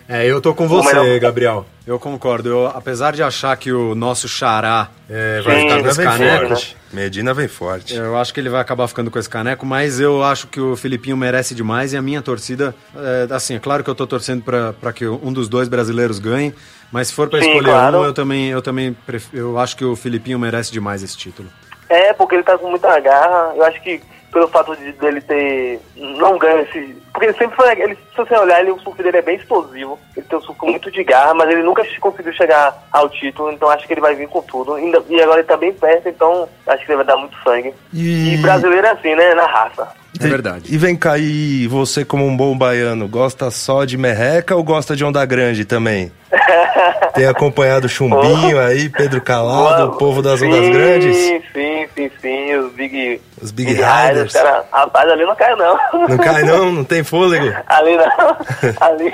É, 0.09 0.25
eu 0.25 0.41
tô 0.41 0.55
com 0.55 0.67
você, 0.67 1.19
Gabriel. 1.19 1.67
Eu 1.87 1.99
concordo. 1.99 2.49
Eu, 2.49 2.67
apesar 2.69 3.13
de 3.13 3.23
achar 3.23 3.55
que 3.59 3.71
o 3.71 3.95
nosso 3.95 4.27
xará 4.27 4.89
é, 5.09 5.43
vai 5.43 5.61
ficar 5.61 5.83
com 5.83 5.89
esse 5.89 6.03
caneco. 6.03 6.49
Forte. 6.49 6.77
Medina 6.91 7.35
vem 7.35 7.47
forte. 7.47 7.95
Eu 7.95 8.17
acho 8.17 8.33
que 8.33 8.41
ele 8.41 8.49
vai 8.49 8.63
acabar 8.63 8.89
ficando 8.89 9.11
com 9.11 9.19
esse 9.19 9.29
caneco, 9.29 9.67
mas 9.67 10.01
eu 10.01 10.25
acho 10.25 10.47
que 10.47 10.59
o 10.59 10.75
Filipinho 10.77 11.15
merece 11.15 11.55
demais 11.55 11.93
e 11.93 11.97
a 11.99 12.01
minha 12.01 12.23
torcida, 12.23 12.75
é, 12.97 13.35
assim, 13.35 13.57
é 13.57 13.59
claro 13.59 13.85
que 13.85 13.91
eu 13.91 13.95
tô 13.95 14.07
torcendo 14.07 14.43
para 14.43 14.93
que 14.95 15.07
um 15.07 15.31
dos 15.31 15.47
dois 15.47 15.69
brasileiros 15.69 16.19
ganhe, 16.19 16.55
mas 16.91 17.09
se 17.09 17.15
for 17.15 17.29
para 17.29 17.41
escolher 17.41 17.65
claro. 17.65 17.99
um, 17.99 18.05
eu 18.05 18.15
também, 18.15 18.49
eu 18.49 18.63
também 18.63 18.97
eu 19.35 19.59
acho 19.59 19.77
que 19.77 19.85
o 19.85 19.95
Filipinho 19.95 20.39
merece 20.39 20.73
demais 20.73 21.03
esse 21.03 21.19
título. 21.19 21.51
É, 21.91 22.15
porque 22.15 22.35
ele 22.35 22.45
tá 22.45 22.57
com 22.57 22.71
muita 22.71 22.99
garra. 23.01 23.53
Eu 23.55 23.65
acho 23.65 23.83
que 23.83 24.01
pelo 24.33 24.49
fato 24.49 24.77
de 24.77 24.93
dele 24.93 25.21
ter 25.21 25.81
não 25.97 26.39
ganho 26.39 26.61
esse. 26.61 26.97
Porque 27.13 27.27
ele 27.27 27.39
sempre 27.39 27.57
foi. 27.57 27.81
Ele, 27.81 27.95
se 27.95 28.17
você 28.17 28.35
olhar, 28.37 28.61
ele, 28.61 28.71
o 28.71 28.79
surf 28.81 29.03
dele 29.03 29.17
é 29.19 29.23
bem 29.23 29.37
explosivo. 29.37 29.99
Ele 30.17 30.27
tem 30.29 30.39
um 30.39 30.43
surf 30.43 30.59
muito 30.65 30.91
de 30.91 31.03
garra, 31.03 31.35
mas 31.35 31.49
ele 31.51 31.63
nunca 31.63 31.83
conseguiu 32.01 32.33
chegar 32.33 32.87
ao 32.93 33.09
título, 33.09 33.51
então 33.51 33.69
acho 33.71 33.87
que 33.87 33.93
ele 33.95 34.01
vai 34.01 34.15
vir 34.15 34.29
com 34.29 34.41
tudo. 34.43 34.79
E 34.79 35.21
agora 35.21 35.41
ele 35.41 35.49
tá 35.49 35.57
bem 35.57 35.73
perto, 35.73 36.09
então 36.09 36.49
acho 36.67 36.85
que 36.85 36.91
ele 36.93 36.97
vai 36.97 37.07
dar 37.07 37.17
muito 37.17 37.37
sangue. 37.43 37.73
E- 37.93 38.35
E, 38.35 38.37
brasileiro 38.39 38.87
é 38.87 38.91
assim, 38.91 39.15
né? 39.15 39.35
Na 39.35 39.47
raça. 39.47 39.89
É 40.21 40.27
verdade. 40.27 40.65
E 40.75 40.77
vem 40.77 40.97
cá, 40.97 41.17
e 41.19 41.67
você 41.69 42.05
como 42.05 42.27
um 42.27 42.37
bom 42.37 42.57
baiano, 42.57 43.07
gosta 43.07 43.51
só 43.51 43.85
de 43.85 43.97
merreca 43.97 44.57
ou 44.57 44.65
gosta 44.65 44.97
de 44.97 45.05
onda 45.05 45.25
grande 45.25 45.65
também? 45.65 46.11
Tem 47.15 47.27
acompanhado 47.27 47.89
Chumbinho 47.89 48.59
aí, 48.61 48.89
Pedro 48.89 49.21
Calado, 49.21 49.93
o 49.93 49.97
povo 49.97 50.21
das 50.23 50.41
ondas 50.43 50.65
sim, 50.65 50.73
grandes? 50.73 51.17
Sim, 51.17 51.87
sim, 51.95 52.11
sim. 52.21 52.55
Os 52.55 52.73
Big. 52.73 53.21
Os 53.43 53.51
Big 53.51 53.73
Riders. 53.73 54.33
Cara, 54.33 54.65
rapaz, 54.73 55.11
ali 55.11 55.25
não 55.25 55.35
cai, 55.37 55.55
não. 55.57 55.79
Não 56.09 56.17
cai 56.19 56.43
não? 56.43 56.73
Não 56.73 56.85
tem 56.85 57.03
fôlego? 57.05 57.47
ali 57.67 57.97
não. 57.97 58.37
Ali. 58.81 59.13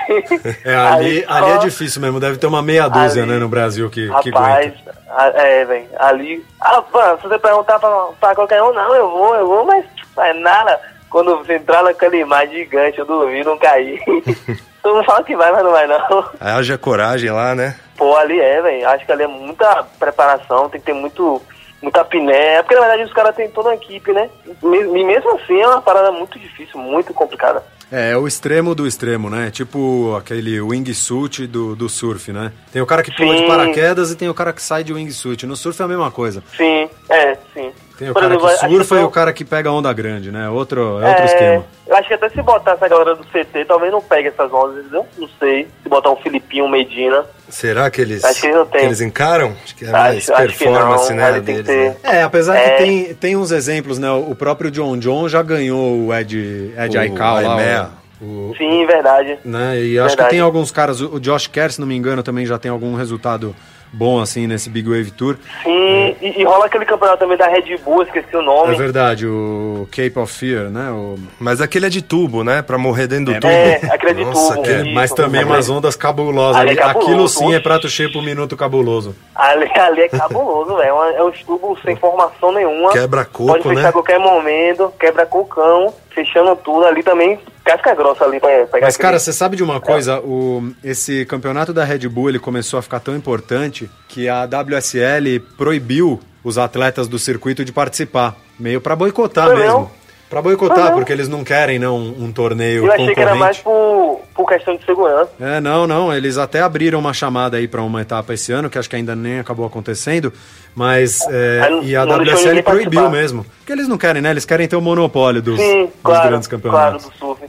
É, 0.64 0.74
ali, 0.74 1.24
ali 1.28 1.50
é 1.50 1.54
só- 1.54 1.58
difícil 1.58 2.00
mesmo, 2.00 2.18
deve 2.20 2.38
ter 2.38 2.46
uma 2.46 2.62
meia 2.62 2.88
dúzia, 2.88 3.22
Ali- 3.22 3.32
né, 3.32 3.38
no 3.38 3.48
Brasil 3.48 3.88
que, 3.90 4.06
que 4.22 4.30
Rapaz, 4.30 4.66
aguenta. 4.66 4.94
a- 5.10 5.32
é, 5.42 5.64
velho, 5.64 5.86
ali. 5.98 6.44
Ah, 6.60 6.82
mano, 6.92 7.16
se 7.20 7.28
você 7.28 7.38
perguntar 7.38 7.78
pra, 7.78 7.90
pra 8.20 8.34
qualquer 8.34 8.62
um, 8.62 8.72
não, 8.72 8.94
eu 8.94 9.10
vou, 9.10 9.34
eu 9.36 9.46
vou, 9.46 9.64
mas 9.66 9.84
mas 10.16 10.36
nada. 10.40 10.80
Quando 11.10 11.36
você 11.38 11.54
entrar 11.56 11.82
naquela 11.84 12.16
imagem 12.16 12.56
gigante, 12.58 12.98
eu 12.98 13.04
dormi, 13.04 13.44
não 13.44 13.56
caí. 13.58 14.00
Todo 14.82 14.96
mundo 14.96 15.04
fala 15.06 15.22
que 15.24 15.36
vai, 15.36 15.50
mas 15.52 15.62
não 15.64 15.70
vai, 15.70 15.86
não. 15.86 16.28
Aí 16.40 16.52
haja 16.52 16.76
coragem 16.76 17.30
lá, 17.30 17.54
né? 17.54 17.76
Pô, 17.96 18.16
ali 18.16 18.38
é, 18.40 18.60
velho. 18.60 18.88
Acho 18.88 19.06
que 19.06 19.12
ali 19.12 19.22
é 19.22 19.26
muita 19.28 19.84
preparação, 19.98 20.68
tem 20.68 20.80
que 20.80 20.86
ter 20.86 20.92
muito, 20.92 21.40
muita 21.84 22.04
piné. 22.04 22.56
É 22.56 22.62
porque, 22.62 22.74
na 22.74 22.80
verdade, 22.80 23.04
os 23.04 23.12
caras 23.12 23.36
têm 23.36 23.48
toda 23.48 23.70
a 23.70 23.74
equipe, 23.74 24.12
né? 24.12 24.28
E 24.62 25.04
mesmo 25.04 25.32
assim, 25.36 25.60
é 25.60 25.68
uma 25.68 25.82
parada 25.82 26.10
muito 26.10 26.38
difícil, 26.38 26.80
muito 26.80 27.14
complicada. 27.14 27.62
É, 27.92 28.10
é 28.10 28.16
o 28.16 28.26
extremo 28.26 28.74
do 28.74 28.86
extremo, 28.86 29.30
né? 29.30 29.50
Tipo 29.50 30.16
aquele 30.16 30.60
wingsuit 30.60 31.46
do, 31.46 31.76
do 31.76 31.88
surf, 31.88 32.32
né? 32.32 32.50
Tem 32.72 32.82
o 32.82 32.86
cara 32.86 33.02
que 33.02 33.14
pula 33.14 33.34
de 33.34 33.42
Sim. 33.42 33.46
paraquedas 33.46 34.10
e 34.10 34.16
tem 34.16 34.28
o 34.28 34.34
cara 34.34 34.52
que 34.52 34.62
sai 34.62 34.82
de 34.82 34.92
wingsuit. 34.92 35.46
No 35.46 35.56
surf 35.56 35.80
é 35.80 35.84
a 35.84 35.88
mesma 35.88 36.10
coisa. 36.10 36.42
Sim, 36.56 36.88
é, 37.08 37.36
sim. 37.52 37.72
Tem 37.96 38.10
o 38.10 38.12
Por 38.12 38.22
cara 38.22 38.34
exemplo, 38.34 38.50
que 38.50 38.68
surfa 38.68 38.96
e 38.96 39.04
o 39.04 39.10
cara 39.10 39.32
que 39.32 39.44
pega 39.44 39.70
onda 39.70 39.92
grande, 39.92 40.32
né? 40.32 40.48
Outro, 40.48 41.00
é 41.00 41.08
outro 41.08 41.24
esquema. 41.24 41.64
Eu 41.86 41.96
acho 41.96 42.08
que 42.08 42.14
até 42.14 42.28
se 42.30 42.42
botar 42.42 42.72
essa 42.72 42.88
galera 42.88 43.14
do 43.14 43.24
CT, 43.26 43.64
talvez 43.66 43.92
não 43.92 44.00
pegue 44.00 44.28
essas 44.28 44.52
ondas, 44.52 44.78
entendeu? 44.78 45.06
Não 45.16 45.28
sei. 45.38 45.68
Se 45.82 45.88
botar 45.88 46.10
um 46.10 46.16
Filipinho, 46.16 46.64
um 46.64 46.68
Medina. 46.68 47.24
Será 47.54 47.88
que 47.88 48.00
eles, 48.00 48.24
Acho 48.24 48.40
que 48.40 48.46
eles 48.48 48.68
têm. 48.68 48.84
eles 48.84 49.00
encaram? 49.00 49.54
Acho 49.64 49.76
que 49.76 49.84
é 49.84 49.90
mais 49.90 50.28
Acho- 50.28 50.32
acho 50.42 50.52
que 50.58 50.64
performance, 50.64 51.10
não, 51.10 51.16
né, 51.16 51.32
que 51.34 51.40
deles, 51.40 51.66
ter- 51.66 51.90
né? 51.90 51.96
É, 52.02 52.22
apesar 52.22 52.56
É. 52.56 52.70
que 52.70 52.82
tem, 52.82 53.14
tem 53.14 53.36
uns 53.36 53.52
exemplos, 53.52 53.96
né? 53.98 54.10
O 54.10 54.34
próprio 54.34 54.70
John 54.72 54.96
John 54.98 55.28
já 55.28 55.40
ganhou 55.40 56.06
o 56.06 56.12
Ed, 56.14 56.72
Ed 56.76 56.96
O 56.96 57.00
Aikau 57.00 57.40
lá. 57.42 57.92
O, 58.20 58.24
o- 58.50 58.54
Sim, 58.58 58.84
verdade. 58.86 59.38
né? 59.44 59.80
E 59.80 59.98
acho 59.98 60.08
que 60.10 60.16
Verdade. 60.16 60.30
tem 60.30 60.40
alguns 60.40 60.70
caras, 60.72 61.00
o 61.00 61.14
o 61.14 61.20
Josh 61.20 61.46
Kerr, 61.46 61.70
se 61.70 61.80
não 61.80 61.86
me 61.86 61.94
engano, 61.96 62.22
também 62.24 62.44
já 62.44 62.58
tem 62.58 62.70
algum 62.72 62.94
resultado 62.96 63.54
bom, 63.94 64.20
assim, 64.20 64.46
nesse 64.46 64.68
Big 64.68 64.88
Wave 64.88 65.10
Tour. 65.12 65.36
Sim, 65.62 66.16
e, 66.20 66.34
e 66.40 66.44
rola 66.44 66.66
aquele 66.66 66.84
campeonato 66.84 67.18
também 67.20 67.36
da 67.36 67.46
Red 67.46 67.76
Bull, 67.84 68.02
esqueci 68.02 68.34
o 68.36 68.40
É 68.40 68.44
nome. 68.44 68.76
verdade, 68.76 69.26
o 69.26 69.88
Cape 69.90 70.18
of 70.18 70.32
Fear, 70.32 70.70
né? 70.70 70.90
O, 70.90 71.16
Mas 71.38 71.60
aquele 71.60 71.86
é 71.86 71.88
de 71.88 72.02
tubo, 72.02 72.42
né? 72.44 72.60
Pra 72.62 72.76
morrer 72.76 73.06
dentro 73.06 73.26
do 73.32 73.40
tubo. 73.40 73.46
É, 73.52 73.76
aquele 73.90 74.10
é 74.12 74.14
de 74.14 74.24
Nossa, 74.24 74.54
tubo. 74.56 74.66
é, 74.68 74.82
Isso, 74.82 74.94
mas 74.94 75.12
também 75.12 75.40
aquele- 75.40 75.54
umas 75.56 75.68
ondas 75.70 75.96
cabulosas. 75.96 76.60
Ali 76.60 76.70
é 76.70 76.72
Ali- 76.72 76.80
cabuloso, 76.80 77.08
Aquilo 77.10 77.28
sim 77.28 77.44
é 77.52 77.56
oxe. 77.56 77.60
prato 77.62 77.88
cheio 77.88 78.12
por 78.12 78.22
minuto 78.22 78.56
cabuloso. 78.56 79.14
Ali, 79.34 79.70
ali 79.78 80.00
é 80.02 80.08
cabuloso, 80.08 80.76
velho. 80.76 80.94
É 81.04 81.16
É 81.16 81.22
um 81.22 81.30
tubo 81.30 81.78
sem 81.84 81.94
formação 81.96 82.52
nenhuma. 82.52 82.90
Quebra 82.90 83.24
coco, 83.24 83.46
Pode 83.52 83.62
fechar 83.62 83.82
né? 83.82 83.88
a 83.88 83.92
qualquer 83.92 84.18
momento, 84.18 84.92
quebra 84.98 85.24
cocão, 85.26 85.92
fechando 86.10 86.54
tudo. 86.56 86.84
Ali 86.86 87.02
também, 87.02 87.38
casca 87.64 87.94
grossa 87.94 88.24
ali 88.24 88.38
pra 88.38 88.48
pegar 88.66 88.86
Mas, 88.86 88.96
cara, 88.96 89.18
você 89.18 89.32
sabe 89.32 89.56
de 89.56 89.62
uma 89.62 89.80
coisa? 89.80 90.20
O, 90.20 90.70
esse 90.82 91.24
campeonato 91.26 91.72
da 91.72 91.84
Red 91.84 92.06
Bull 92.08 92.28
ele 92.28 92.38
começou 92.38 92.78
a 92.78 92.82
ficar 92.82 93.00
tão 93.00 93.16
importante 93.16 93.90
que 94.08 94.28
a 94.28 94.44
WSL 94.44 95.40
proibiu 95.56 96.20
os 96.42 96.58
atletas 96.58 97.08
do 97.08 97.18
circuito 97.18 97.64
de 97.64 97.72
participar. 97.72 98.36
Meio 98.58 98.80
pra 98.80 98.94
boicotar 98.94 99.46
Foi 99.48 99.56
mesmo. 99.56 99.90
Pra 100.30 100.42
boicotar, 100.42 100.86
Foi 100.88 100.94
porque 100.96 101.12
eles 101.12 101.28
não 101.28 101.44
querem 101.44 101.78
não, 101.78 101.96
um 101.96 102.32
torneio 102.32 102.86
Eu 102.86 102.92
achei 102.92 103.14
que 103.14 103.20
era 103.20 103.34
mais 103.36 103.58
concorrente. 103.58 104.22
por, 104.34 104.44
por 104.44 104.48
questão 104.48 104.74
de 104.76 104.84
segurança. 104.84 105.30
É, 105.38 105.60
não, 105.60 105.86
não. 105.86 106.12
Eles 106.12 106.38
até 106.38 106.60
abriram 106.60 106.98
uma 106.98 107.12
chamada 107.12 107.56
aí 107.56 107.68
pra 107.68 107.82
uma 107.82 108.00
etapa 108.02 108.34
esse 108.34 108.50
ano, 108.50 108.68
que 108.68 108.76
acho 108.76 108.90
que 108.90 108.96
ainda 108.96 109.14
nem 109.14 109.38
acabou 109.38 109.64
acontecendo. 109.64 110.32
Mas. 110.74 111.20
é, 111.30 111.60
Aí 111.64 111.90
e 111.90 111.96
a 111.96 112.02
WSL 112.04 112.62
proibiu 112.62 113.02
participar. 113.02 113.10
mesmo. 113.10 113.46
Porque 113.58 113.72
eles 113.72 113.86
não 113.86 113.96
querem, 113.96 114.20
né? 114.22 114.30
Eles 114.30 114.44
querem 114.44 114.66
ter 114.66 114.74
o 114.76 114.80
monopólio 114.80 115.40
dos, 115.40 115.60
Sim, 115.60 115.84
dos 115.84 115.92
claro, 116.02 116.28
grandes 116.28 116.48
claro, 116.48 116.62
campeonatos. 116.62 117.04
do 117.06 117.12
surf. 117.16 117.42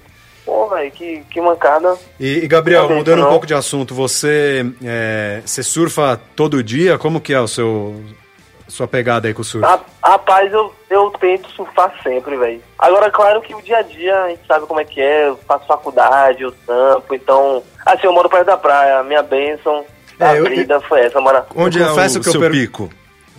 Pô, 0.56 0.70
velho, 0.70 0.90
que, 0.92 1.20
que 1.30 1.42
mancada. 1.42 1.98
E, 2.18 2.38
e, 2.46 2.48
Gabriel, 2.48 2.88
Não 2.88 2.96
mudando 2.98 3.16
isso, 3.18 3.22
um 3.24 3.26
não. 3.26 3.32
pouco 3.32 3.46
de 3.46 3.54
assunto, 3.54 3.94
você, 3.94 4.66
é, 4.86 5.42
você 5.46 5.62
surfa 5.62 6.18
todo 6.34 6.64
dia? 6.64 6.98
Como 6.98 7.20
que 7.20 7.34
é 7.34 7.40
o 7.42 7.48
seu 7.48 8.02
sua 8.68 8.88
pegada 8.88 9.28
aí 9.28 9.34
com 9.34 9.42
o 9.42 9.46
surf? 9.46 9.66
Ra- 9.68 9.82
Rapaz, 10.02 10.52
eu, 10.54 10.74
eu 10.90 11.12
tento 11.20 11.50
surfar 11.52 11.94
sempre, 12.02 12.38
velho. 12.38 12.62
Agora, 12.80 13.12
claro 13.12 13.42
que 13.42 13.54
o 13.54 13.62
dia 13.62 13.80
a 13.80 13.82
dia 13.82 14.18
a 14.24 14.30
gente 14.30 14.48
sabe 14.48 14.66
como 14.66 14.80
é 14.80 14.86
que 14.86 15.02
é. 15.02 15.28
Eu 15.28 15.38
faço 15.46 15.68
faculdade, 15.68 16.42
eu 16.44 16.52
tampo, 16.66 17.14
então. 17.14 17.62
Assim, 17.86 18.08
eu 18.08 18.14
moro 18.14 18.30
perto 18.30 18.46
da 18.46 18.56
praia. 18.58 19.04
Minha 19.04 19.22
bênção 19.24 19.84
É, 20.20 20.40
eu- 20.40 20.46
vida 20.46 20.80
foi 20.82 21.02
essa, 21.02 21.20
mora. 21.20 21.46
Onde 21.54 21.80
Eu 21.80 21.86
é 21.88 21.92
o 21.92 21.96
que 21.96 22.18
eu 22.30 22.32
seu 22.32 22.40
per- 22.40 22.52
pico? 22.52 22.90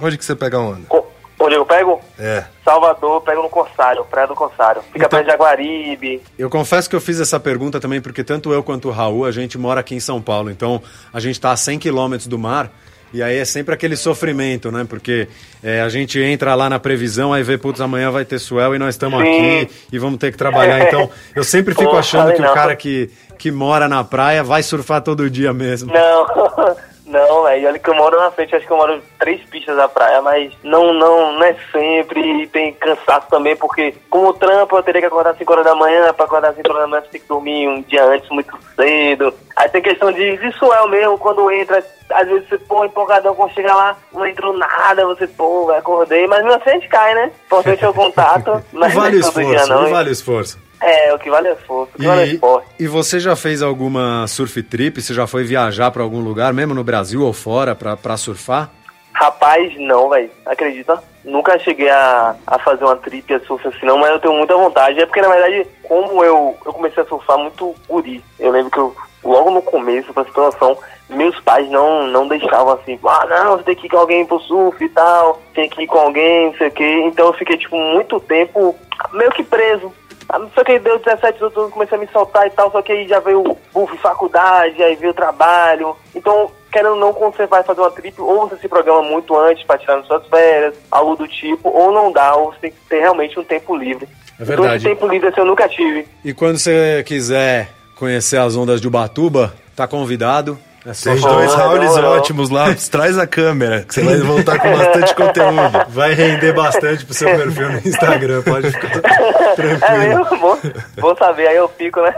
Onde 0.02 0.18
que 0.18 0.24
você 0.24 0.36
pega 0.36 0.58
onda? 0.58 0.82
Co- 0.86 1.06
Onde 1.38 1.54
eu 1.54 1.66
pego? 1.66 2.00
É. 2.18 2.44
Salvador, 2.64 3.20
pego 3.20 3.42
no 3.42 3.50
Corsário, 3.50 4.04
Praia 4.06 4.26
do 4.26 4.34
Corsário. 4.34 4.80
Fica 4.82 4.98
Então- 4.98 5.08
perto 5.10 5.24
de 5.26 5.30
Jaguaribe. 5.32 6.22
Eu 6.38 6.48
confesso 6.48 6.88
que 6.88 6.96
eu 6.96 7.00
fiz 7.00 7.20
essa 7.20 7.38
pergunta 7.38 7.78
também 7.78 8.00
porque 8.00 8.24
tanto 8.24 8.52
eu 8.52 8.62
quanto 8.62 8.88
o 8.88 8.90
Raul, 8.90 9.24
a 9.26 9.30
gente 9.30 9.58
mora 9.58 9.80
aqui 9.80 9.94
em 9.94 10.00
São 10.00 10.20
Paulo, 10.20 10.50
então 10.50 10.80
a 11.12 11.20
gente 11.20 11.34
está 11.34 11.52
a 11.52 11.56
100 11.56 11.78
quilômetros 11.78 12.26
do 12.26 12.38
mar 12.38 12.70
e 13.12 13.22
aí 13.22 13.36
é 13.38 13.44
sempre 13.44 13.74
aquele 13.74 13.96
sofrimento, 13.96 14.72
né? 14.72 14.84
Porque 14.88 15.28
é, 15.62 15.80
a 15.82 15.88
gente 15.90 16.18
entra 16.18 16.54
lá 16.54 16.68
na 16.70 16.78
previsão, 16.78 17.32
aí 17.32 17.42
vê, 17.42 17.56
putz, 17.58 17.80
amanhã 17.80 18.10
vai 18.10 18.24
ter 18.24 18.38
swell 18.38 18.74
e 18.74 18.78
nós 18.78 18.94
estamos 18.94 19.20
aqui 19.20 19.68
e 19.92 19.98
vamos 19.98 20.18
ter 20.18 20.32
que 20.32 20.38
trabalhar. 20.38 20.80
Então 20.88 21.08
eu 21.34 21.44
sempre 21.44 21.74
fico 21.74 21.90
Pô, 21.90 21.98
achando 21.98 22.32
que 22.32 22.40
o 22.40 22.44
não. 22.44 22.54
cara 22.54 22.74
que, 22.74 23.10
que 23.38 23.50
mora 23.52 23.88
na 23.88 24.02
praia 24.02 24.42
vai 24.42 24.62
surfar 24.62 25.02
todo 25.02 25.28
dia 25.30 25.52
mesmo. 25.52 25.92
Não, 25.92 26.26
não, 27.06 27.44
velho. 27.44 27.68
Olha 27.68 27.78
que 27.78 27.88
eu 27.88 27.94
moro 27.94 28.18
na 28.18 28.30
frente, 28.32 28.54
acho 28.54 28.66
que 28.66 28.72
eu 28.72 28.76
moro 28.76 29.00
três 29.18 29.40
pistas 29.48 29.76
da 29.76 29.88
praia, 29.88 30.20
mas 30.20 30.52
não, 30.62 30.92
não, 30.92 31.32
não 31.32 31.44
é 31.44 31.56
sempre. 31.70 32.42
E 32.42 32.46
tem 32.48 32.72
cansaço 32.74 33.28
também, 33.28 33.56
porque 33.56 33.94
como 34.10 34.34
trampo 34.34 34.76
eu 34.76 34.82
teria 34.82 35.00
que 35.00 35.06
acordar 35.06 35.30
às 35.30 35.38
5 35.38 35.52
horas 35.52 35.64
da 35.64 35.74
manhã, 35.74 36.12
pra 36.12 36.24
acordar 36.24 36.50
às 36.50 36.56
5 36.56 36.68
horas 36.68 36.82
da 36.82 36.88
manhã 36.88 37.02
você 37.02 37.10
tem 37.10 37.20
que 37.20 37.28
dormir 37.28 37.68
um 37.68 37.80
dia 37.82 38.04
antes 38.04 38.28
muito 38.30 38.58
cedo. 38.74 39.32
Aí 39.54 39.68
tem 39.68 39.80
questão 39.80 40.10
de, 40.12 40.52
suel 40.58 40.88
mesmo, 40.88 41.16
quando 41.16 41.50
entra, 41.50 41.82
às 42.10 42.28
vezes 42.28 42.48
você, 42.48 42.58
pô, 42.58 42.84
empolgadão, 42.84 43.34
quando 43.34 43.54
chega 43.54 43.74
lá, 43.74 43.96
não 44.12 44.26
entrou 44.26 44.52
nada, 44.52 45.06
você, 45.06 45.26
pô, 45.28 45.70
acordei, 45.70 46.26
mas 46.26 46.42
mesmo 46.42 46.60
assim 46.60 46.70
a 46.70 46.74
gente 46.74 46.88
cai, 46.88 47.14
né? 47.14 47.30
Importante 47.46 47.84
é 47.84 47.88
o 47.88 47.94
contato, 47.94 48.62
mas 48.72 48.94
não 48.94 49.02
é 49.02 49.04
vale 49.04 49.18
o 49.18 49.22
todo 49.22 49.34
dia 49.34 49.44
esforço, 49.44 49.68
não. 49.68 49.82
não 49.82 49.90
vale 49.90 50.08
o 50.08 50.12
esforço. 50.12 50.65
É, 50.80 51.14
o 51.14 51.18
que 51.18 51.30
vale 51.30 51.48
é 51.48 51.52
esforço, 51.52 51.92
o 51.94 51.98
que 51.98 52.06
vale 52.06 52.22
é 52.22 52.26
E, 52.26 52.34
esporte. 52.34 52.66
e 52.78 52.86
você 52.86 53.18
já 53.18 53.34
fez 53.34 53.62
alguma 53.62 54.26
surf 54.26 54.62
trip? 54.62 55.00
Você 55.00 55.14
já 55.14 55.26
foi 55.26 55.42
viajar 55.44 55.90
para 55.90 56.02
algum 56.02 56.20
lugar, 56.20 56.52
mesmo 56.52 56.74
no 56.74 56.84
Brasil 56.84 57.22
ou 57.22 57.32
fora, 57.32 57.74
pra, 57.74 57.96
pra 57.96 58.16
surfar? 58.16 58.70
Rapaz, 59.12 59.72
não, 59.78 60.10
velho. 60.10 60.30
Acredita? 60.44 61.02
Nunca 61.24 61.58
cheguei 61.58 61.88
a, 61.88 62.36
a 62.46 62.58
fazer 62.58 62.84
uma 62.84 62.96
trip 62.96 63.32
a 63.34 63.40
surf 63.40 63.66
assim, 63.66 63.86
não, 63.86 63.96
mas 63.98 64.10
eu 64.10 64.18
tenho 64.20 64.34
muita 64.34 64.54
vontade. 64.54 65.00
É 65.00 65.06
porque, 65.06 65.22
na 65.22 65.28
verdade, 65.28 65.66
como 65.82 66.22
eu, 66.22 66.54
eu 66.64 66.72
comecei 66.72 67.02
a 67.02 67.06
surfar 67.06 67.38
muito 67.38 67.74
guri, 67.88 68.22
eu 68.38 68.50
lembro 68.50 68.70
que 68.70 68.78
eu, 68.78 68.94
logo 69.24 69.50
no 69.50 69.62
começo, 69.62 70.12
pra 70.12 70.24
situação, 70.24 70.76
meus 71.08 71.40
pais 71.40 71.68
não, 71.70 72.06
não 72.08 72.28
deixavam 72.28 72.74
assim, 72.74 72.98
ah, 73.06 73.26
não, 73.28 73.56
você 73.56 73.64
tem 73.64 73.76
que 73.76 73.86
ir 73.86 73.90
com 73.90 73.96
alguém 73.96 74.26
pro 74.26 74.38
surf 74.40 74.84
e 74.84 74.88
tal, 74.90 75.40
tem 75.54 75.68
que 75.70 75.82
ir 75.82 75.86
com 75.86 75.98
alguém, 75.98 76.46
não 76.48 76.54
sei 76.58 76.68
o 76.68 76.72
quê. 76.72 77.02
Então 77.06 77.26
eu 77.28 77.32
fiquei, 77.32 77.56
tipo, 77.56 77.76
muito 77.76 78.20
tempo 78.20 78.76
meio 79.12 79.30
que 79.30 79.42
preso. 79.42 79.92
Ah, 80.28 80.40
Só 80.54 80.64
que 80.64 80.72
aí 80.72 80.78
deu 80.78 80.98
17 80.98 81.40
anos, 81.42 81.56
eu 81.56 81.70
comecei 81.70 81.96
a 81.96 82.00
me 82.00 82.08
soltar 82.08 82.46
e 82.46 82.50
tal, 82.50 82.70
só 82.72 82.82
que 82.82 82.92
aí 82.92 83.06
já 83.06 83.20
veio 83.20 83.42
o 83.42 83.58
buff 83.72 83.96
faculdade, 83.98 84.82
aí 84.82 84.96
veio 84.96 85.12
o 85.12 85.14
trabalho. 85.14 85.96
Então, 86.14 86.50
querendo 86.72 86.96
não, 86.96 87.12
quando 87.12 87.36
você 87.36 87.46
vai 87.46 87.62
fazer 87.62 87.80
uma 87.80 87.90
trip, 87.90 88.20
ou 88.20 88.48
você 88.48 88.56
se 88.56 88.68
programa 88.68 89.02
muito 89.02 89.36
antes 89.38 89.64
para 89.64 89.78
tirar 89.78 89.96
nas 89.98 90.06
suas 90.06 90.26
férias, 90.26 90.74
algo 90.90 91.16
do 91.16 91.28
tipo, 91.28 91.68
ou 91.68 91.92
não 91.92 92.10
dá, 92.10 92.34
ou 92.34 92.52
você 92.52 92.58
tem 92.62 92.70
que 92.72 92.76
ter 92.88 93.00
realmente 93.00 93.38
um 93.38 93.44
tempo 93.44 93.76
livre. 93.76 94.06
É 94.38 94.42
Então, 94.42 94.46
verdade. 94.46 94.76
esse 94.76 94.84
tempo 94.94 95.06
livre 95.08 95.28
assim, 95.28 95.40
eu 95.40 95.46
nunca 95.46 95.68
tive. 95.68 96.06
E 96.24 96.34
quando 96.34 96.58
você 96.58 97.02
quiser 97.06 97.68
conhecer 97.98 98.36
as 98.38 98.56
ondas 98.56 98.80
de 98.80 98.88
Ubatuba, 98.88 99.54
tá 99.74 99.86
convidado. 99.86 100.58
É 100.86 100.94
Só- 100.94 101.14
dois 101.14 101.94
não. 101.96 102.04
ótimos 102.12 102.48
lá. 102.50 102.74
Traz 102.90 103.18
a 103.18 103.26
câmera, 103.26 103.82
que 103.82 103.92
você 103.94 104.02
vai 104.02 104.18
voltar 104.18 104.58
com 104.58 104.70
bastante 104.76 105.14
conteúdo. 105.16 105.86
Vai 105.88 106.14
render 106.14 106.52
bastante 106.52 107.04
pro 107.04 107.12
seu 107.14 107.28
perfil 107.28 107.70
no 107.72 107.78
Instagram, 107.78 108.42
pode 108.42 108.70
ficar 108.70 108.98
É 108.98 109.54
tranquilo. 109.54 110.26
bom, 110.40 110.58
bom 111.00 111.16
saber, 111.16 111.48
aí 111.48 111.56
eu 111.56 111.68
fico, 111.76 112.00
né? 112.00 112.14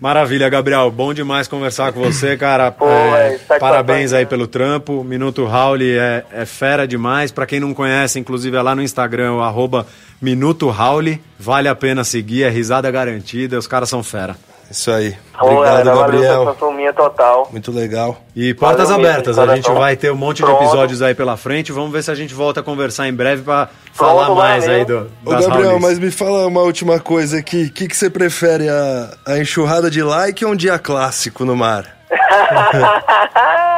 Maravilha, 0.00 0.48
Gabriel. 0.48 0.90
Bom 0.90 1.14
demais 1.14 1.46
conversar 1.48 1.92
com 1.92 2.00
você, 2.02 2.36
cara. 2.36 2.70
Pô, 2.70 2.86
É, 2.88 3.34
é, 3.34 3.38
tá 3.38 3.58
parabéns 3.58 4.12
aí 4.12 4.26
pelo 4.26 4.46
trampo. 4.46 5.02
Minuto 5.04 5.44
Raul 5.46 5.78
é, 5.80 6.24
é 6.32 6.44
fera 6.44 6.86
demais. 6.86 7.30
Pra 7.30 7.46
quem 7.46 7.60
não 7.60 7.72
conhece, 7.72 8.18
inclusive 8.18 8.56
é 8.56 8.60
lá 8.60 8.74
no 8.74 8.82
Instagram, 8.82 9.34
o 9.34 9.40
arroba 9.40 9.86
Minuto 10.20 10.68
Raul. 10.68 11.18
Vale 11.38 11.68
a 11.68 11.74
pena 11.74 12.02
seguir, 12.04 12.42
é 12.42 12.50
risada 12.50 12.90
garantida. 12.90 13.56
Os 13.58 13.66
caras 13.66 13.88
são 13.88 14.02
fera. 14.02 14.36
Isso 14.74 14.90
aí. 14.90 15.14
Obrigado, 15.40 15.84
valeu, 15.84 15.96
Gabriel. 16.00 16.32
satisfação 16.44 16.72
minha 16.72 16.92
total. 16.92 17.48
Muito 17.52 17.70
legal. 17.70 18.18
E 18.34 18.52
portas 18.54 18.88
Valeu 18.88 18.98
mesmo, 19.04 19.12
abertas, 19.12 19.38
a 19.38 19.54
gente 19.54 19.70
vai 19.70 19.94
ter 19.96 20.10
um 20.10 20.16
monte 20.16 20.38
de 20.38 20.42
Pronto. 20.42 20.64
episódios 20.64 21.00
aí 21.00 21.14
pela 21.14 21.36
frente. 21.36 21.70
Vamos 21.70 21.92
ver 21.92 22.02
se 22.02 22.10
a 22.10 22.14
gente 22.16 22.34
volta 22.34 22.58
a 22.58 22.62
conversar 22.62 23.06
em 23.06 23.14
breve 23.14 23.42
pra 23.42 23.66
Pronto, 23.66 24.10
falar 24.18 24.34
mais 24.34 24.64
valeu. 24.64 24.78
aí 24.80 24.84
do, 24.84 25.10
Ô, 25.24 25.30
das 25.30 25.46
Gabriel, 25.46 25.68
Raulis. 25.68 25.82
mas 25.82 25.98
me 26.00 26.10
fala 26.10 26.48
uma 26.48 26.62
última 26.62 26.98
coisa 26.98 27.38
aqui. 27.38 27.66
O 27.66 27.72
que, 27.72 27.86
que 27.86 27.96
você 27.96 28.10
prefere, 28.10 28.68
a, 28.68 29.14
a 29.26 29.38
enxurrada 29.38 29.88
de 29.88 30.02
like 30.02 30.44
ou 30.44 30.50
um 30.50 30.56
dia 30.56 30.76
clássico 30.76 31.44
no 31.44 31.54
mar? 31.54 31.84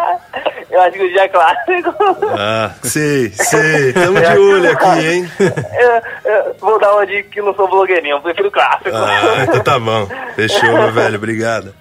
Eu 0.77 0.83
acho 0.83 0.93
que 0.93 1.05
o 1.05 1.09
dia 1.09 1.23
é 1.23 1.29
clássico. 1.29 1.95
Ah, 2.39 2.71
sei, 2.85 3.31
sei. 3.31 3.95
Tamo 3.95 4.21
de 4.21 4.39
olho 4.39 4.71
aqui, 4.73 5.07
hein? 5.07 5.31
Eu- 5.41 6.31
eu 6.33 6.55
vou 6.61 6.79
dar 6.79 6.93
uma 6.93 7.07
dica 7.07 7.31
que 7.31 7.41
não 7.41 7.55
sou 7.55 7.67
blogueirinho, 7.67 8.17
eu 8.17 8.21
prefiro 8.21 8.51
clássico. 8.51 8.91
Ah, 8.95 9.43
então 9.45 9.61
tá 9.65 9.79
bom. 9.79 10.07
Fechou, 10.35 10.71
meu 10.71 10.93
velho. 10.93 11.17
Obrigado. 11.17 11.75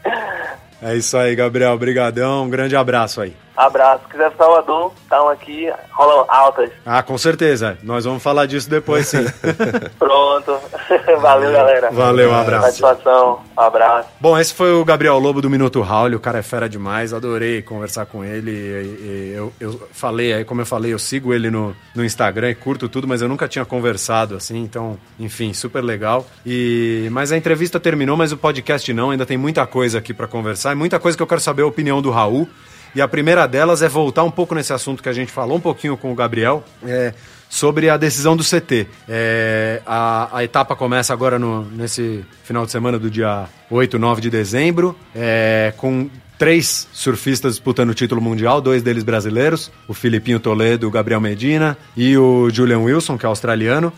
É 0.82 0.96
isso 0.96 1.18
aí, 1.18 1.36
Gabriel. 1.36 1.74
Obrigadão. 1.74 2.44
Um 2.44 2.50
grande 2.50 2.76
abraço 2.76 3.20
aí. 3.20 3.36
Abraço. 3.56 4.04
Se 4.06 4.12
quiser 4.12 4.32
Salvador, 4.38 4.92
estão 5.04 5.30
aqui, 5.30 5.72
rolam 5.94 6.26
altas. 6.28 6.70
Ah, 6.86 7.02
com 7.02 7.18
certeza. 7.18 7.78
Nós 7.84 8.04
vamos 8.06 8.22
falar 8.22 8.46
disso 8.46 8.70
depois, 8.70 9.08
sim. 9.08 9.24
Pronto. 9.98 10.58
Valeu, 11.22 11.52
galera. 11.52 11.90
Valeu, 11.92 12.32
um 12.32 12.36
abraço. 12.36 12.66
Satisfação. 12.80 13.42
Um 13.58 13.62
abraço. 13.62 14.10
Bom, 14.20 14.38
esse 14.38 14.54
foi 14.54 14.72
o 14.74 14.84
Gabriel 14.84 15.18
Lobo 15.20 15.42
do 15.42 15.50
Minuto 15.50 15.82
Raul. 15.82 16.14
O 16.16 16.20
cara 16.20 16.40
é 16.40 16.42
fera 16.44 16.68
demais. 16.68 17.14
Adorei 17.14 17.62
conversar 17.62 18.06
com 18.06 18.24
ele. 18.24 18.52
E- 18.52 19.06
e 19.06 19.34
Eu, 19.36 19.54
eu 19.60 19.88
falei, 19.92 20.34
aí 20.34 20.44
como 20.46 20.62
eu 20.62 20.66
falei, 20.66 20.94
eu 20.94 21.00
sigo 21.00 21.34
ele 21.34 21.50
no, 21.50 21.76
no 21.96 22.04
Instagram 22.04 22.50
e 22.52 22.56
curto 22.56 22.88
tudo, 22.90 23.08
mas 23.08 23.22
eu 23.22 23.28
nunca 23.30 23.48
tinha 23.48 23.66
conversado 23.66 24.36
assim. 24.36 24.62
Então, 24.62 24.98
enfim, 25.20 25.54
super 25.54 25.82
legal. 25.84 26.26
E 26.46 27.08
mas 27.12 27.32
a 27.32 27.38
entrevista 27.38 27.80
terminou, 27.80 28.18
mas 28.18 28.32
o 28.32 28.38
podcast 28.38 28.92
não. 28.94 29.12
Ainda 29.12 29.26
tem 29.26 29.38
muita 29.38 29.66
coisa 29.66 30.00
aqui 30.00 30.14
pra 30.14 30.28
conversar. 30.28 30.74
E 30.74 30.76
muita 30.76 31.00
coisa 31.00 31.16
que 31.18 31.24
eu 31.24 31.28
quero 31.28 31.42
saber 31.42 31.62
a 31.64 31.68
opinião 31.68 32.02
do 32.02 32.12
Raul. 32.12 32.48
E 32.96 33.02
a 33.02 33.08
primeira 33.08 33.46
delas 33.46 33.82
é 33.82 33.90
voltar 33.90 34.24
um 34.24 34.32
pouco 34.32 34.56
nesse 34.56 34.72
assunto 34.72 35.04
que 35.04 35.10
a 35.10 35.14
gente 35.14 35.32
falou 35.32 35.58
um 35.58 35.62
pouquinho 35.62 35.98
com 35.98 36.12
o 36.12 36.16
Gabriel. 36.16 36.64
É, 36.86 37.14
sobre 37.50 37.90
a 37.90 37.98
decisão 37.98 38.36
do 38.36 38.44
CT. 38.44 38.88
É, 39.08 39.82
a, 39.86 40.38
a 40.38 40.44
etapa 40.44 40.76
começa 40.76 41.14
agora 41.14 41.38
no, 41.38 41.64
nesse 41.72 42.26
final 42.44 42.66
de 42.66 42.72
semana 42.72 42.98
do 42.98 43.10
dia 43.10 43.48
8, 43.70 43.98
9 44.00 44.22
de 44.22 44.30
dezembro, 44.30 44.98
é, 45.16 45.74
com 45.78 46.10
três 46.38 46.88
surfistas 46.92 47.54
disputando 47.54 47.92
o 47.92 47.94
título 47.94 48.22
mundial, 48.22 48.60
dois 48.60 48.84
deles 48.84 49.04
brasileiros, 49.04 49.72
o 49.88 49.94
Filipinho 49.94 50.40
Toledo, 50.40 50.88
o 50.88 50.92
Gabriel 50.92 51.22
Medina 51.22 51.78
e 51.96 52.18
o 52.18 52.50
Julian 52.50 52.80
Wilson, 52.80 53.18
que 53.18 53.26
é 53.26 53.30
australiano. 53.30 53.94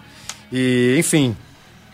E, 0.51 0.95
enfim, 0.99 1.35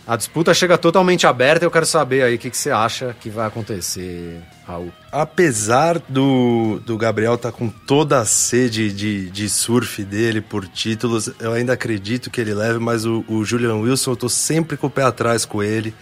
a 0.06 0.16
disputa 0.16 0.54
chega 0.54 0.78
totalmente 0.78 1.26
aberta. 1.26 1.66
Eu 1.66 1.72
quero 1.72 1.86
saber 1.86 2.24
aí 2.24 2.36
o 2.36 2.40
que, 2.40 2.50
que 2.50 2.58
você 2.58 2.72
acha 2.72 3.16
que 3.20 3.30
vai 3.30 3.48
acontecer, 3.48 4.42
Raul. 4.66 4.92
Apesar 5.12 6.00
do, 6.00 6.80
do 6.86 6.98
Gabriel 6.98 7.36
estar 7.36 7.52
com 7.52 7.70
toda 7.70 8.20
a 8.20 8.26
sede 8.26 8.92
de, 8.92 9.30
de 9.30 9.50
surf 9.50 10.04
dele 10.04 10.42
por 10.42 10.68
títulos, 10.68 11.30
eu 11.40 11.52
ainda 11.52 11.74
acredito 11.74 12.32
que 12.32 12.40
ele 12.40 12.54
leve, 12.54 12.80
mas 12.80 13.06
o, 13.06 13.24
o 13.28 13.44
Julian 13.44 13.76
Wilson, 13.76 14.12
eu 14.12 14.16
tô 14.16 14.30
sempre 14.30 14.78
com 14.78 14.88
o 14.88 14.90
pé 14.90 15.04
atrás 15.04 15.46
com 15.46 15.62
ele. 15.62 15.94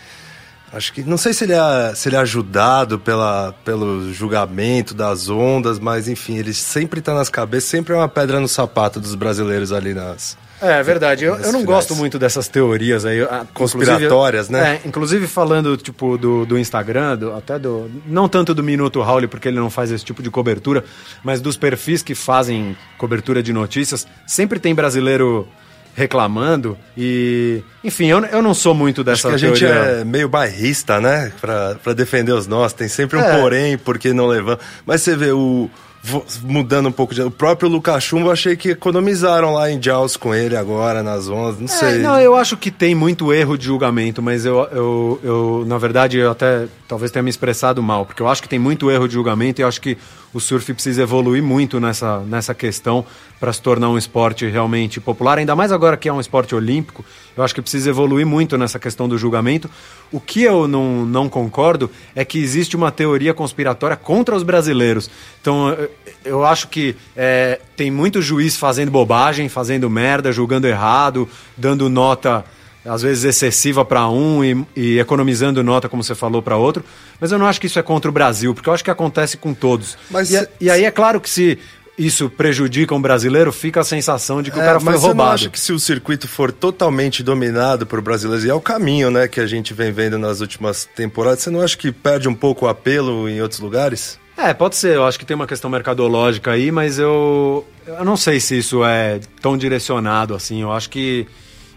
Acho 0.72 0.94
que. 0.94 1.04
Não 1.04 1.18
sei 1.18 1.34
se 1.34 1.44
ele 1.44 1.54
é, 1.54 1.94
se 1.96 2.08
ele 2.08 2.16
é 2.16 2.20
ajudado 2.20 2.98
pela, 2.98 3.54
pelo 3.66 4.14
julgamento 4.14 4.94
das 4.94 5.28
ondas, 5.28 5.80
mas 5.80 6.08
enfim, 6.08 6.38
ele 6.38 6.54
sempre 6.54 7.02
tá 7.02 7.14
nas 7.14 7.30
cabeças, 7.30 7.70
sempre 7.70 7.94
é 7.94 7.98
uma 7.98 8.08
pedra 8.08 8.40
no 8.40 8.48
sapato 8.48 9.00
dos 9.00 9.16
brasileiros 9.16 9.72
ali 9.74 9.94
nas. 9.94 10.38
É, 10.62 10.84
verdade. 10.84 11.26
Eu, 11.26 11.36
eu 11.36 11.52
não 11.52 11.64
gosto 11.66 11.96
muito 11.96 12.20
dessas 12.20 12.48
teorias 12.48 13.04
aí. 13.06 13.22
ah, 13.24 13.46
Conspiratórias, 13.54 14.48
né? 14.50 14.80
É, 14.84 14.88
inclusive 14.88 15.28
falando, 15.28 15.76
tipo, 15.78 16.18
do, 16.18 16.46
do 16.46 16.58
Instagram, 16.58 17.18
do- 17.18 17.34
até 17.34 17.58
do... 17.58 17.90
Não 18.06 18.30
tanto 18.30 18.54
do 18.54 18.62
Minuto 18.64 19.02
Raul, 19.02 19.28
porque 19.28 19.48
ele 19.48 19.60
não 19.60 19.70
faz 19.70 19.92
esse 19.92 20.06
tipo 20.06 20.22
de 20.22 20.30
cobertura, 20.30 20.84
mas 21.24 21.42
dos 21.42 21.58
perfis 21.58 22.02
que 22.04 22.14
fazem 22.16 22.78
cobertura 22.98 23.42
de 23.42 23.52
notícias, 23.52 24.08
sempre 24.28 24.60
tem 24.60 24.76
brasileiro 24.76 25.48
reclamando 25.94 26.78
e... 26.98 27.62
Enfim, 27.84 28.08
eu, 28.08 28.20
eu 28.26 28.42
não 28.42 28.54
sou 28.54 28.74
muito 28.74 29.02
Acho 29.02 29.06
dessa 29.06 29.30
que 29.30 29.36
a 29.36 29.38
gente 29.38 29.60
teoria. 29.60 29.80
é 30.02 30.04
meio 30.06 30.30
bairrista, 30.30 31.02
né? 31.02 31.32
Pra, 31.42 31.76
pra 31.84 31.94
defender 31.94 32.32
os 32.32 32.48
nossos. 32.48 32.74
Tem 32.74 32.88
sempre 32.88 33.18
um 33.18 33.22
É. 33.22 33.40
porém, 33.42 33.78
porque 33.78 34.14
não 34.14 34.28
levamos. 34.28 34.64
Mas 34.86 35.02
você 35.02 35.16
vê 35.18 35.32
o. 35.32 35.70
Mudando 36.44 36.90
um 36.90 36.92
pouco 36.92 37.14
de. 37.14 37.22
O 37.22 37.30
próprio 37.30 37.70
Lucas 37.70 38.04
Chumbo, 38.04 38.32
achei 38.32 38.56
que 38.56 38.70
economizaram 38.70 39.54
lá 39.54 39.70
em 39.70 39.82
Jaws 39.82 40.18
com 40.18 40.34
ele 40.34 40.56
agora, 40.56 41.04
nas 41.04 41.28
ondas. 41.30 41.60
Não 41.60 41.66
É, 41.66 41.70
sei. 41.70 41.98
não, 42.00 42.20
eu 42.20 42.36
acho 42.36 42.58
que 42.58 42.72
tem 42.72 42.96
muito 42.96 43.32
erro 43.32 43.56
de 43.56 43.66
julgamento, 43.66 44.20
mas 44.22 44.44
eu, 44.44 44.68
eu, 44.72 45.20
eu, 45.24 45.64
na 45.68 45.78
verdade, 45.78 46.18
eu 46.18 46.32
até 46.32 46.66
talvez 46.88 47.12
tenha 47.12 47.22
me 47.22 47.30
expressado 47.30 47.84
mal, 47.84 48.06
porque 48.06 48.22
eu 48.22 48.28
acho 48.28 48.42
que 48.42 48.50
tem 48.50 48.58
muito 48.58 48.90
erro 48.90 49.08
de 49.08 49.14
julgamento 49.14 49.62
e 49.62 49.64
eu 49.64 49.68
acho 49.68 49.80
que 49.80 49.96
o 50.34 50.40
surf 50.40 50.74
precisa 50.74 51.02
evoluir 51.02 51.44
muito 51.44 51.80
nessa, 51.80 52.20
nessa 52.20 52.54
questão 52.54 53.06
para 53.40 53.52
se 53.52 53.62
tornar 53.62 53.90
um 53.90 53.98
esporte 53.98 54.48
realmente 54.48 55.00
popular, 55.00 55.40
ainda 55.40 55.56
mais 55.56 55.72
agora 55.72 55.98
que 55.98 56.08
é 56.08 56.14
um 56.14 56.20
esporte 56.20 56.54
olímpico, 56.54 57.04
eu 57.36 57.44
acho 57.44 57.56
que 57.56 57.62
precisa 57.62 57.90
evoluir 57.90 58.26
muito 58.26 58.58
nessa 58.58 58.78
questão 58.78 59.10
do 59.10 59.18
julgamento. 59.18 59.70
O 60.12 60.20
que 60.20 60.44
eu 60.44 60.68
não, 60.68 61.06
não 61.06 61.28
concordo 61.28 61.90
é 62.16 62.24
que 62.24 62.38
existe 62.38 62.76
uma 62.76 62.92
teoria 62.92 63.34
conspiratória 63.34 63.96
contra 63.96 64.36
os 64.36 64.44
brasileiros. 64.44 65.10
Então, 65.42 65.70
eu, 65.70 65.92
eu 66.24 66.46
acho 66.46 66.68
que 66.68 66.96
é, 67.16 67.60
tem 67.76 67.90
muito 67.90 68.22
juiz 68.22 68.58
fazendo 68.58 68.92
bobagem, 68.92 69.50
fazendo 69.50 69.90
merda, 69.90 70.32
julgando 70.32 70.68
errado, 70.68 71.28
dando 71.58 71.90
nota 71.90 72.46
às 72.86 73.02
vezes 73.02 73.24
excessiva 73.24 73.84
para 73.86 74.08
um 74.10 74.44
e, 74.44 74.66
e 74.76 75.00
economizando 75.00 75.64
nota, 75.64 75.88
como 75.90 76.04
você 76.04 76.16
falou, 76.16 76.42
para 76.42 76.56
outro. 76.58 76.84
Mas 77.20 77.32
eu 77.32 77.38
não 77.40 77.46
acho 77.46 77.60
que 77.62 77.68
isso 77.68 77.78
é 77.80 77.84
contra 77.84 78.10
o 78.10 78.14
Brasil, 78.14 78.54
porque 78.54 78.70
eu 78.70 78.74
acho 78.74 78.84
que 78.84 78.92
acontece 78.92 79.38
com 79.38 79.54
todos. 79.54 79.98
Mas 80.10 80.30
e, 80.32 80.38
cê- 80.40 80.50
e 80.60 80.70
aí 80.70 80.84
é 80.86 80.92
claro 80.92 81.20
que 81.22 81.30
se 81.30 81.60
isso 81.98 82.30
prejudica 82.30 82.96
um 82.96 83.02
brasileiro, 83.02 83.52
fica 83.52 83.82
a 83.82 83.84
sensação 83.84 84.42
de 84.42 84.50
que 84.50 84.58
o 84.58 84.62
É, 84.62 84.66
cara 84.66 84.80
foi 84.80 84.86
mas 84.94 85.02
você 85.02 85.08
não 85.10 85.16
roubado. 85.16 85.36
acha 85.36 85.50
que 85.50 85.60
se 85.60 85.72
o 85.72 85.80
circuito 85.80 86.28
for 86.28 86.52
totalmente 86.52 87.22
dominado 87.22 87.86
por 87.86 88.02
brasileiros, 88.02 88.44
e 88.46 88.50
é 88.50 88.54
o 88.54 88.62
caminho 88.62 89.12
né, 89.12 89.28
que 89.28 89.40
a 89.40 89.46
gente 89.46 89.74
vem 89.74 89.92
vendo 89.92 90.18
nas 90.18 90.42
últimas 90.42 90.90
temporadas, 90.96 91.42
você 91.42 91.52
não 91.52 91.62
acha 91.62 91.78
que 91.78 91.92
perde 91.92 92.28
um 92.28 92.34
pouco 92.34 92.66
o 92.66 92.70
apelo 92.70 93.30
em 93.30 93.40
outros 93.42 93.60
lugares? 93.60 94.18
É, 94.36 94.52
pode 94.54 94.76
ser. 94.78 94.96
Eu 94.96 95.06
acho 95.06 95.20
que 95.20 95.26
tem 95.26 95.36
uma 95.36 95.46
questão 95.46 95.70
mercadológica 95.70 96.52
aí, 96.52 96.72
mas 96.72 96.98
eu, 96.98 97.68
eu 97.86 98.04
não 98.04 98.18
sei 98.18 98.40
se 98.40 98.58
isso 98.58 98.84
é 98.84 99.20
tão 99.40 99.56
direcionado 99.56 100.34
assim. 100.34 100.62
Eu 100.64 100.72
acho 100.72 100.90
que, 100.90 101.28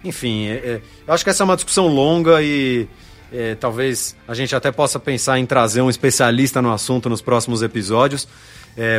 enfim, 0.04 0.46
é- 0.46 0.52
é- 0.54 0.80
eu 1.06 1.14
acho 1.14 1.24
que 1.24 1.30
essa 1.30 1.42
é 1.42 1.44
uma 1.44 1.56
discussão 1.56 1.88
longa 1.88 2.42
e 2.42 2.86
é, 3.32 3.54
talvez 3.56 4.14
a 4.28 4.34
gente 4.34 4.54
até 4.54 4.70
possa 4.70 5.00
pensar 5.00 5.38
em 5.38 5.46
trazer 5.46 5.80
um 5.80 5.90
especialista 5.90 6.62
no 6.62 6.72
assunto 6.72 7.08
nos 7.08 7.20
próximos 7.20 7.62
episódios 7.62 8.28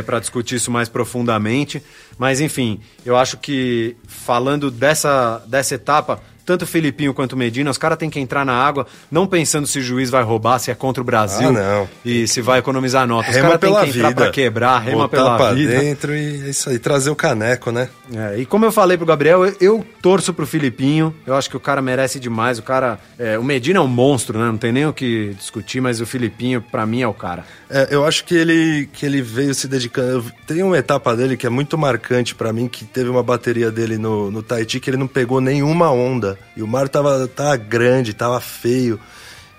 para 0.06 0.18
discutir 0.18 0.54
isso 0.56 0.70
mais 0.70 0.88
profundamente. 0.88 1.82
Mas, 2.18 2.40
enfim, 2.40 2.80
eu 3.04 3.14
acho 3.14 3.36
que 3.36 3.94
falando 4.06 4.70
dessa, 4.70 5.42
dessa 5.46 5.74
etapa, 5.74 6.22
tanto 6.46 6.62
o 6.62 6.66
Filipinho 6.66 7.12
quanto 7.12 7.32
o 7.32 7.36
Medina, 7.36 7.68
os 7.70 7.76
caras 7.76 7.98
têm 7.98 8.08
que 8.08 8.18
entrar 8.20 8.46
na 8.46 8.54
água, 8.54 8.86
não 9.10 9.26
pensando 9.26 9.66
se 9.66 9.80
o 9.80 9.82
juiz 9.82 10.08
vai 10.08 10.22
roubar, 10.22 10.58
se 10.60 10.70
é 10.70 10.74
contra 10.74 11.02
o 11.02 11.04
Brasil 11.04 11.48
Ah, 11.48 11.52
não. 11.52 11.88
e 12.04 12.26
se 12.28 12.40
vai 12.40 12.60
economizar 12.60 13.06
nota. 13.06 13.28
Os 13.30 13.36
caras 13.36 13.50
têm 13.58 13.70
pela 13.70 13.82
que 13.84 13.90
entrar 13.90 14.08
vida. 14.08 14.22
pra 14.22 14.30
quebrar, 14.30 14.78
rema 14.78 15.02
Botar 15.08 15.16
pela 15.16 15.36
pra 15.36 15.52
vida. 15.52 15.78
dentro 15.78 16.14
e 16.16 16.46
é 16.46 16.50
isso 16.50 16.70
aí, 16.70 16.78
trazer 16.78 17.10
o 17.10 17.16
caneco, 17.16 17.70
né? 17.70 17.88
É, 18.14 18.38
e 18.38 18.46
como 18.46 18.64
eu 18.64 18.70
falei 18.70 18.96
pro 18.96 19.04
Gabriel, 19.04 19.44
eu, 19.44 19.56
eu 19.60 19.86
torço 20.00 20.32
pro 20.32 20.46
Filipinho. 20.46 21.12
Eu 21.26 21.34
acho 21.34 21.50
que 21.50 21.56
o 21.56 21.60
cara 21.60 21.82
merece 21.82 22.20
demais. 22.20 22.58
O 22.58 22.62
cara. 22.62 23.00
é, 23.18 23.36
o 23.36 23.42
Medina 23.42 23.80
é 23.80 23.82
um 23.82 23.88
monstro, 23.88 24.38
né? 24.38 24.46
Não 24.46 24.56
tem 24.56 24.70
nem 24.70 24.86
o 24.86 24.92
que 24.92 25.34
discutir, 25.36 25.80
mas 25.80 26.00
o 26.00 26.06
Filipinho, 26.06 26.62
pra 26.62 26.86
mim, 26.86 27.02
é 27.02 27.08
o 27.08 27.12
cara. 27.12 27.44
É, 27.68 27.88
eu 27.90 28.06
acho 28.06 28.24
que 28.24 28.34
ele, 28.36 28.88
que 28.92 29.04
ele 29.04 29.20
veio 29.20 29.52
se 29.52 29.66
dedicando. 29.66 30.24
Tem 30.46 30.62
uma 30.62 30.78
etapa 30.78 31.16
dele 31.16 31.36
que 31.36 31.46
é 31.46 31.50
muito 31.50 31.76
marcante 31.76 32.32
pra 32.34 32.52
mim, 32.52 32.68
que 32.68 32.84
teve 32.84 33.10
uma 33.10 33.24
bateria 33.24 33.72
dele 33.72 33.98
no, 33.98 34.30
no 34.30 34.40
Tahiti 34.42 34.78
que 34.78 34.88
ele 34.88 34.96
não 34.96 35.08
pegou 35.08 35.40
nenhuma 35.40 35.90
onda. 35.90 36.35
E 36.56 36.62
o 36.62 36.66
mar 36.66 36.88
tava, 36.88 37.26
tava 37.28 37.56
grande, 37.56 38.12
tava 38.14 38.40
feio. 38.40 38.98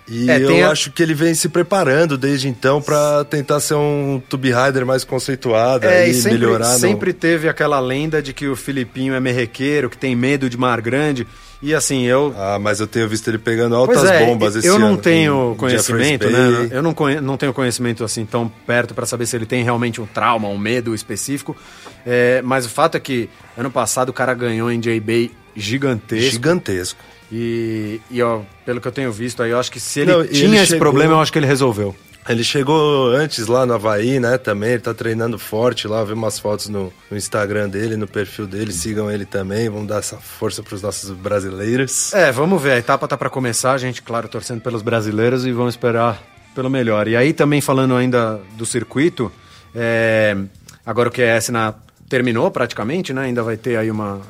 E 0.10 0.30
É, 0.32 0.40
eu 0.42 0.66
a- 0.66 0.72
acho 0.72 0.90
que 0.92 1.04
ele 1.04 1.13
vem 1.13 1.34
se 1.34 1.50
preparando 1.50 2.18
desde 2.18 2.48
então 2.48 2.82
pra 2.82 3.26
tentar 3.26 3.60
ser 3.60 3.74
um 3.74 4.22
tube 4.30 4.50
rider 4.54 4.86
mais 4.86 5.04
conceituado 5.04 5.86
É, 5.86 6.08
e 6.08 6.13
sempre, 6.13 6.38
melhorar. 6.40 6.72
no- 6.74 6.80
sempre 6.80 7.12
teve 7.12 7.50
aquela 7.50 7.78
lenda 7.82 8.22
de 8.22 8.32
que 8.32 8.48
o 8.48 8.56
Filipinho 8.56 9.13
é 9.13 9.20
merrequeiro, 9.20 9.90
que 9.90 9.98
tem 9.98 10.16
medo 10.16 10.50
de 10.50 10.58
mar 10.58 10.80
grande. 10.80 11.28
E 11.62 11.74
assim, 11.76 12.04
eu. 12.06 12.34
Ah, 12.38 12.58
mas 12.58 12.80
eu 12.80 12.86
tenho 12.88 13.10
visto 13.10 13.28
ele 13.28 13.40
pegando 13.40 13.76
altas 13.76 14.02
é, 14.06 14.26
bombas 14.26 14.56
esse 14.56 14.66
eu 14.68 14.76
ano. 14.76 14.90
não 14.92 14.96
tenho 14.98 15.54
em 15.54 15.58
conhecimento, 15.58 16.30
né? 16.30 16.70
Eu 16.72 16.82
não, 16.84 16.94
conhe- 16.94 17.20
não 17.20 17.36
tenho 17.36 17.52
conhecimento 17.52 18.04
assim 18.06 18.26
tão 18.26 18.48
perto 18.48 18.94
para 18.94 19.06
saber 19.08 19.26
se 19.26 19.36
ele 19.36 19.46
tem 19.48 19.62
realmente 19.63 20.00
um 20.00 20.06
trauma, 20.06 20.48
um 20.48 20.58
medo 20.58 20.94
específico. 20.96 21.54
É, 22.06 22.42
mas 22.44 22.66
o 22.66 22.70
fato 22.70 22.96
é 22.96 23.00
que 23.00 23.28
ano 23.58 23.70
passado 23.72 24.10
o 24.10 24.13
cara 24.13 24.34
ganhou 24.36 24.72
em 24.72 24.80
J-Bay 24.80 25.32
gigantesco. 25.58 26.32
Gigantesco. 26.32 27.00
E, 27.32 28.00
e 28.10 28.22
ó, 28.22 28.41
pelo 28.65 28.80
que 28.80 28.88
eu 28.88 28.91
tenho 28.91 29.12
visto 29.12 29.43
aí, 29.43 29.52
eu 29.52 29.60
acho 29.60 29.72
que 29.72 29.80
se 29.80 30.00
ele 30.02 30.12
Não, 30.13 30.26
tinha 30.26 30.46
ele 30.46 30.56
esse 30.58 30.65
chegou- 30.67 30.80
problema, 30.80 31.13
eu 31.13 31.20
acho 31.20 31.32
que 31.32 31.39
ele 31.39 31.46
resolveu. 31.46 31.96
Ele 32.30 32.43
chegou 32.43 33.12
antes 33.12 33.48
lá 33.48 33.65
no 33.65 33.74
Havaí, 33.74 34.20
né? 34.20 34.38
Também, 34.38 34.72
ele 34.72 34.82
tá 34.82 34.93
treinando 34.93 35.39
forte 35.39 35.88
lá, 35.88 36.04
vi 36.04 36.12
umas 36.12 36.38
fotos 36.38 36.67
no, 36.67 36.91
no 37.10 37.15
Instagram 37.17 37.70
dele, 37.70 37.96
no 37.96 38.06
perfil 38.06 38.46
dele, 38.46 38.74
sigam 38.74 39.10
ele 39.10 39.26
também, 39.26 39.70
vamos 39.70 39.88
dar 39.88 40.00
essa 40.00 40.17
força 40.17 40.62
pros 40.62 40.82
nossos 40.82 41.10
brasileiros. 41.12 42.13
É, 42.13 42.30
vamos 42.32 42.62
ver. 42.62 42.72
A 42.74 42.78
etapa 42.78 43.08
tá 43.08 43.17
para 43.17 43.30
começar, 43.30 43.72
a 43.72 43.78
gente, 43.78 44.02
claro, 44.02 44.28
torcendo 44.28 44.60
pelos 44.60 44.82
brasileiros 44.82 45.46
e 45.46 45.54
vamos 45.54 45.74
esperar 45.76 46.22
pelo 46.54 46.70
melhor. 46.70 47.08
E 47.08 47.15
aí 47.15 47.32
também 47.32 47.62
falando 47.62 47.96
ainda 47.96 48.41
do 48.58 48.65
circuito, 48.65 49.32
é, 49.74 50.36
agora 50.86 51.08
o 51.08 51.12
QS 51.12 51.48
na 51.50 51.76
terminou 52.10 52.50
praticamente, 52.52 53.13
né? 53.13 53.24
Ainda 53.24 53.43
vai 53.43 53.58
ter 53.58 53.78
aí 53.78 53.91
uma 53.91 54.22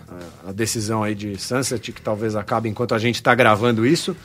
a 0.47 0.51
decisão 0.51 1.03
aí 1.03 1.13
de 1.15 1.37
Sunset 1.39 1.91
que 1.91 2.01
talvez 2.01 2.35
acabe 2.35 2.69
enquanto 2.69 2.95
a 2.95 2.99
gente 2.99 3.21
tá 3.21 3.33
gravando 3.35 3.85
isso. 3.85 4.15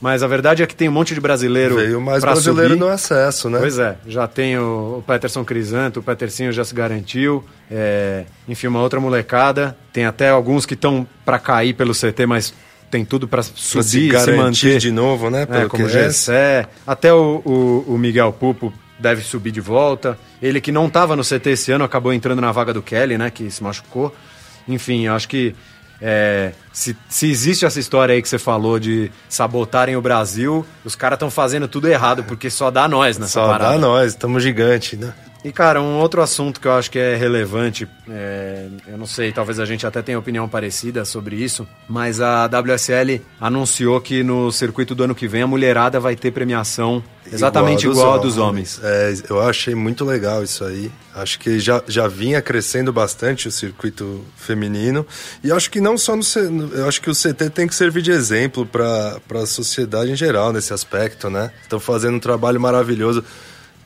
Mas 0.00 0.22
a 0.22 0.26
verdade 0.26 0.62
é 0.62 0.66
que 0.66 0.74
tem 0.74 0.88
um 0.88 0.92
monte 0.92 1.12
de 1.12 1.20
brasileiro 1.20 1.74
Veio 1.76 2.00
mais 2.00 2.22
brasileiro 2.22 2.70
subir. 2.70 2.80
no 2.80 2.88
acesso, 2.88 3.50
né? 3.50 3.58
Pois 3.58 3.78
é, 3.78 3.98
já 4.06 4.26
tem 4.26 4.56
o, 4.56 4.96
o 4.98 5.04
Peterson 5.06 5.44
Crisanto, 5.44 6.00
o 6.00 6.02
Petercinho 6.02 6.50
já 6.52 6.64
se 6.64 6.74
garantiu, 6.74 7.44
é, 7.70 8.24
enfim, 8.48 8.68
uma 8.68 8.80
outra 8.80 8.98
molecada. 8.98 9.76
Tem 9.92 10.06
até 10.06 10.30
alguns 10.30 10.64
que 10.64 10.72
estão 10.72 11.06
para 11.22 11.38
cair 11.38 11.74
pelo 11.74 11.92
CT, 11.92 12.24
mas 12.26 12.54
tem 12.90 13.04
tudo 13.04 13.28
para 13.28 13.42
Pra 13.42 13.52
subir, 13.54 14.18
se 14.18 14.24
se, 14.24 14.32
manter. 14.32 14.78
de 14.78 14.90
novo, 14.90 15.28
né? 15.28 15.42
É, 15.42 15.46
Pelo 15.46 15.68
como 15.68 15.84
que 15.86 15.90
é. 15.90 16.04
Gessé. 16.04 16.66
Até 16.86 17.12
o, 17.12 17.42
o, 17.44 17.84
o 17.94 17.98
Miguel 17.98 18.32
Pupo 18.32 18.72
deve 19.00 19.22
subir 19.22 19.50
de 19.50 19.60
volta. 19.60 20.18
Ele 20.40 20.60
que 20.60 20.70
não 20.70 20.86
estava 20.86 21.16
no 21.16 21.22
CT 21.24 21.50
esse 21.50 21.72
ano 21.72 21.84
acabou 21.84 22.12
entrando 22.12 22.40
na 22.40 22.52
vaga 22.52 22.72
do 22.72 22.82
Kelly, 22.82 23.18
né? 23.18 23.30
Que 23.30 23.50
se 23.50 23.62
machucou. 23.62 24.14
Enfim, 24.68 25.06
eu 25.06 25.14
acho 25.14 25.28
que 25.28 25.54
é, 26.00 26.52
se, 26.72 26.96
se 27.08 27.30
existe 27.30 27.66
essa 27.66 27.78
história 27.78 28.14
aí 28.14 28.22
que 28.22 28.28
você 28.28 28.38
falou 28.38 28.78
de 28.78 29.10
sabotarem 29.28 29.96
o 29.96 30.00
Brasil, 30.02 30.64
os 30.84 30.94
caras 30.94 31.16
estão 31.16 31.30
fazendo 31.30 31.68
tudo 31.68 31.88
errado, 31.88 32.24
porque 32.24 32.48
só 32.48 32.70
dá 32.70 32.88
nós 32.88 33.18
nessa 33.18 33.32
Só 33.32 33.46
parada. 33.46 33.72
dá 33.72 33.78
nós, 33.78 34.12
estamos 34.12 34.42
gigante, 34.42 34.96
né? 34.96 35.12
E, 35.42 35.50
cara, 35.50 35.80
um 35.80 35.98
outro 35.98 36.20
assunto 36.20 36.60
que 36.60 36.68
eu 36.68 36.72
acho 36.72 36.90
que 36.90 36.98
é 36.98 37.16
relevante, 37.16 37.88
é, 38.10 38.66
eu 38.86 38.98
não 38.98 39.06
sei, 39.06 39.32
talvez 39.32 39.58
a 39.58 39.64
gente 39.64 39.86
até 39.86 40.02
tenha 40.02 40.18
opinião 40.18 40.46
parecida 40.46 41.02
sobre 41.06 41.34
isso, 41.36 41.66
mas 41.88 42.20
a 42.20 42.44
WSL 42.44 43.22
anunciou 43.40 43.98
que 44.02 44.22
no 44.22 44.52
circuito 44.52 44.94
do 44.94 45.02
ano 45.04 45.14
que 45.14 45.26
vem 45.26 45.40
a 45.40 45.46
mulherada 45.46 45.98
vai 45.98 46.14
ter 46.14 46.30
premiação 46.30 47.02
exatamente 47.32 47.86
igual, 47.86 48.14
a 48.14 48.18
dos 48.18 48.36
homens. 48.36 48.80
É, 48.82 49.14
eu 49.30 49.40
achei 49.40 49.74
muito 49.74 50.04
legal 50.04 50.44
isso 50.44 50.62
aí. 50.62 50.92
Acho 51.14 51.38
que 51.38 51.58
já, 51.58 51.82
já 51.88 52.06
vinha 52.06 52.42
crescendo 52.42 52.92
bastante 52.92 53.48
o 53.48 53.50
circuito 53.50 54.22
feminino. 54.36 55.06
E 55.42 55.50
acho 55.50 55.70
que 55.70 55.80
não 55.80 55.96
só 55.96 56.14
no- 56.16 56.22
Eu 56.74 56.86
acho 56.86 57.00
que 57.00 57.08
o 57.10 57.14
CT 57.14 57.48
tem 57.50 57.66
que 57.66 57.74
servir 57.74 58.02
de 58.02 58.10
exemplo 58.10 58.66
para 58.66 59.18
a 59.42 59.46
sociedade 59.46 60.10
em 60.10 60.16
geral 60.16 60.52
nesse 60.52 60.72
aspecto, 60.74 61.30
né? 61.30 61.50
Estão 61.62 61.80
fazendo 61.80 62.16
um 62.16 62.20
trabalho 62.20 62.60
maravilhoso. 62.60 63.24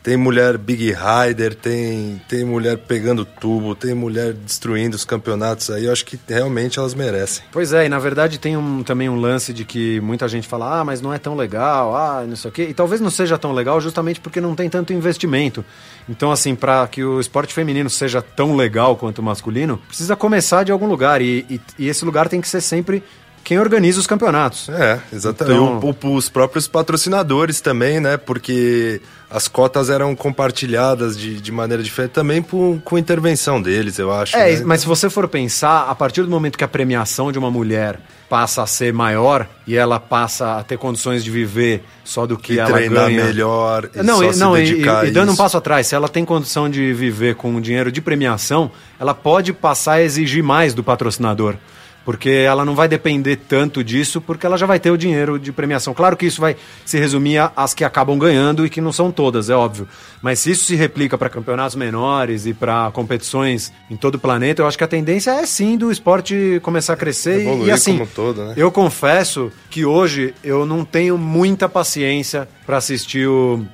Tem 0.05 0.19
mulher 0.19 0.59
Big 0.59 0.93
Rider, 0.93 1.55
tem, 1.55 2.21
tem 2.29 2.45
mulher 2.45 2.77
pegando 2.77 3.25
tubo, 3.25 3.75
tem 3.75 3.95
mulher 3.95 4.35
destruindo 4.35 4.95
os 4.95 5.03
campeonatos 5.05 5.71
aí. 5.71 5.87
Eu 5.87 5.93
acho 5.93 6.05
que 6.05 6.21
realmente 6.29 6.79
elas 6.79 6.93
merecem. 6.93 7.43
Pois 7.51 7.73
é, 7.73 7.87
e 7.87 7.89
na 7.89 7.99
verdade 7.99 8.39
tem 8.39 8.55
um, 8.55 8.83
também 8.83 9.09
um 9.09 9.19
lance 9.19 9.51
de 9.55 9.65
que 9.65 9.99
muita 10.01 10.29
gente 10.29 10.47
fala, 10.47 10.81
ah, 10.81 10.85
mas 10.85 11.01
não 11.01 11.11
é 11.15 11.17
tão 11.19 11.35
legal, 11.35 11.97
ah, 11.97 12.23
não 12.29 12.37
sei 12.37 12.51
o 12.51 12.53
quê. 12.53 12.67
E 12.69 12.75
talvez 12.75 13.01
não 13.01 13.09
seja 13.09 13.39
tão 13.39 13.53
legal 13.53 13.81
justamente 13.81 14.21
porque 14.21 14.43
não 14.43 14.55
tem 14.55 14.69
tanto 14.69 14.93
investimento. 14.93 15.65
Então, 16.07 16.31
assim, 16.31 16.55
para 16.55 16.87
que 16.87 17.03
o 17.03 17.19
esporte 17.19 17.55
feminino 17.55 17.89
seja 17.89 18.21
tão 18.21 18.55
legal 18.55 18.97
quanto 18.97 19.21
o 19.21 19.23
masculino, 19.23 19.79
precisa 19.89 20.15
começar 20.15 20.65
de 20.65 20.71
algum 20.71 20.87
lugar. 20.87 21.23
E, 21.23 21.47
e, 21.49 21.61
e 21.79 21.89
esse 21.89 22.05
lugar 22.05 22.29
tem 22.29 22.43
que 22.43 22.49
ser 22.49 22.61
sempre 22.61 23.03
quem 23.43 23.59
organiza 23.59 24.01
os 24.01 24.07
campeonatos. 24.07 24.69
É, 24.71 25.01
exatamente. 25.13 25.57
Então- 25.57 25.81
E 25.83 26.07
o- 26.07 26.09
o- 26.11 26.15
os 26.17 26.29
próprios 26.31 26.67
patrocinadores 26.69 27.61
também, 27.61 28.01
né? 28.01 28.17
Porque 28.17 29.01
as 29.35 29.49
cotas 29.49 29.91
eram 29.91 30.15
compartilhadas 30.15 31.19
de, 31.19 31.41
de 31.41 31.51
maneira 31.51 31.83
diferente 31.83 32.13
também 32.13 32.41
por, 32.41 32.79
com 32.85 32.97
intervenção 32.97 33.61
deles, 33.61 33.99
eu 33.99 34.13
acho. 34.13 34.37
É, 34.37 34.53
né? 34.57 34.63
mas 34.65 34.83
se 34.83 34.87
você 34.87 35.11
for 35.11 35.27
pensar, 35.27 35.89
a 35.91 35.95
partir 35.95 36.23
do 36.23 36.31
momento 36.31 36.57
que 36.57 36.63
a 36.63 36.69
premiação 36.69 37.33
de 37.33 37.39
uma 37.39 37.51
mulher 37.51 37.99
passa 38.31 38.63
a 38.63 38.67
ser 38.67 38.93
maior 38.93 39.49
e 39.67 39.75
ela 39.77 39.99
passa 39.99 40.59
a 40.59 40.63
ter 40.63 40.79
condições 40.79 41.25
de 41.25 41.31
viver 41.33 41.83
só 42.05 42.27
do 42.27 42.39
que 42.39 42.55
E 42.55 42.59
ela 42.61 42.71
treinar 42.73 43.07
ganha. 43.07 43.25
melhor 43.25 43.91
e 43.93 44.03
não, 44.05 44.19
só 44.19 44.25
e, 44.25 44.33
se 44.35 44.39
não, 44.41 44.55
dedicar 44.55 45.05
e- 45.05 45.09
e 45.09 45.11
dando 45.11 45.33
um 45.33 45.37
passo 45.37 45.57
atrás, 45.57 45.89
se 45.89 45.95
ela 45.97 46.09
tem 46.09 46.25
condição 46.25 46.71
de 46.71 46.93
viver 46.93 47.35
com 47.35 47.61
dinheiro 47.61 47.91
de 47.91 48.01
premiação, 48.01 48.71
ela 49.01 49.15
pode 49.15 49.53
passar 49.53 49.95
a 49.95 50.03
exigir 50.03 50.45
mais 50.45 50.73
do 50.75 50.85
patrocinador. 50.85 51.57
Porque 52.05 52.29
ela 52.29 52.65
não 52.65 52.75
vai 52.75 52.87
depender 52.87 53.37
tanto 53.37 53.83
disso, 53.83 54.21
porque 54.21 54.45
ela 54.45 54.59
já 54.59 54.67
vai 54.67 54.79
ter 54.79 54.91
o 54.91 54.97
dinheiro 54.99 55.39
de 55.39 55.51
premiação. 55.53 55.95
Claro 55.95 56.17
que 56.17 56.27
isso 56.27 56.41
vai 56.41 56.55
se 56.85 56.99
resumir 56.99 57.39
às 57.57 57.73
que 57.73 57.83
acabam 57.83 58.19
ganhando 58.19 58.67
e 58.67 58.69
que 58.71 58.81
não 58.81 58.93
são 58.93 59.11
todas, 59.11 59.49
é 59.49 59.55
óbvio. 59.55 59.89
Mas 60.21 60.39
se 60.41 60.51
isso 60.51 60.65
se 60.67 60.75
replica 60.77 61.17
para 61.17 61.31
campeonatos 61.31 61.75
menores 61.77 62.45
e 62.45 62.53
para 62.53 62.91
competições 62.93 63.73
em 63.91 63.97
todo 63.97 64.17
o 64.17 64.19
planeta, 64.19 64.61
eu 64.61 64.67
acho 64.67 64.77
que 64.77 64.85
a 64.85 64.89
tendência 64.89 65.31
é 65.31 65.47
sim 65.47 65.79
do 65.79 65.91
esporte 65.91 66.61
começar 66.63 66.93
a 66.93 66.97
crescer. 66.97 67.39
e- 67.39 67.47
Evoluir 67.47 67.69
e 67.69 67.71
assim, 67.71 67.93
como 67.99 68.11
todo, 68.15 68.45
né? 68.45 68.55
eu 68.57 68.71
confesso 68.71 69.51
que 69.71 69.85
hoje 69.87 70.35
eu 70.45 70.67
não 70.67 70.85
tenho 70.85 71.17
muita 71.17 71.69
paciência 71.71 72.47
para 72.67 72.77
assistir 72.77 73.27
o, 73.27 73.65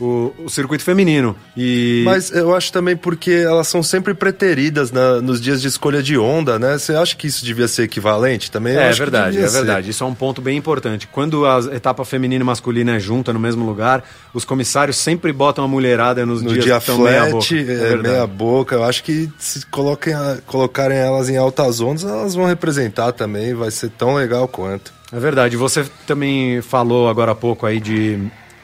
o, 0.00 0.32
o 0.44 0.48
circuito 0.48 0.84
feminino. 0.84 1.34
E 1.56 2.02
Mas 2.04 2.30
eu 2.30 2.54
acho 2.54 2.72
também 2.72 2.96
porque 2.96 3.30
elas 3.32 3.66
são 3.68 3.82
sempre 3.82 4.14
preteridas 4.14 4.90
na- 4.92 5.20
nos 5.20 5.40
dias 5.40 5.60
de 5.60 5.68
escolha 5.68 6.02
de 6.02 6.16
onda, 6.16 6.58
né? 6.58 6.78
Você 6.78 6.94
acha 6.94 7.16
que 7.16 7.26
isso 7.26 7.44
devia 7.44 7.66
ser 7.68 7.82
equivalente 7.84 8.50
também? 8.50 8.76
É 8.76 8.90
que 8.90 8.98
verdade, 8.98 9.38
é 9.38 9.48
ser. 9.48 9.56
verdade. 9.58 9.90
Isso 9.90 10.04
é 10.04 10.06
um 10.06 10.14
ponto 10.14 10.40
bem 10.40 10.56
importante. 10.56 11.06
Quando 11.08 11.44
a 11.46 11.58
etapa 11.74 12.04
feminina 12.04 12.42
e 12.42 12.46
masculina 12.46 12.96
é 12.96 13.00
junta 13.00 13.32
no 13.32 13.40
mesmo 13.40 13.66
lugar, 13.66 14.04
os 14.32 14.44
comissários 14.44 14.96
sempre 14.96 15.32
botam 15.32 15.64
a 15.64 15.68
mulherada 15.68 16.24
nos 16.24 16.42
No 16.42 16.50
dias 16.52 16.64
dia 16.64 16.74
que 16.74 16.80
estão 16.80 16.98
meia 16.98 17.26
boca. 17.26 17.30
flat, 17.46 17.54
é, 17.58 17.64
verdade. 17.64 18.08
meia 18.08 18.26
boca. 18.26 18.74
Eu 18.76 18.84
acho 18.84 19.02
que 19.02 19.28
se 19.38 19.66
coloquem 19.66 20.14
colocarem 20.46 20.96
elas 20.98 21.28
em 21.28 21.36
altas 21.36 21.80
ondas, 21.80 22.04
elas 22.04 22.34
vão 22.34 22.46
representar 22.46 23.12
também. 23.12 23.54
Vai 23.54 23.70
ser 23.70 23.90
tão 23.90 24.14
legal 24.14 24.46
quanto. 24.46 24.92
É 25.12 25.18
verdade. 25.18 25.56
Você 25.56 25.84
também 26.06 26.60
falou 26.62 27.08
agora 27.08 27.32
há 27.32 27.34
pouco 27.34 27.66
aí 27.66 27.80
de 27.80 28.18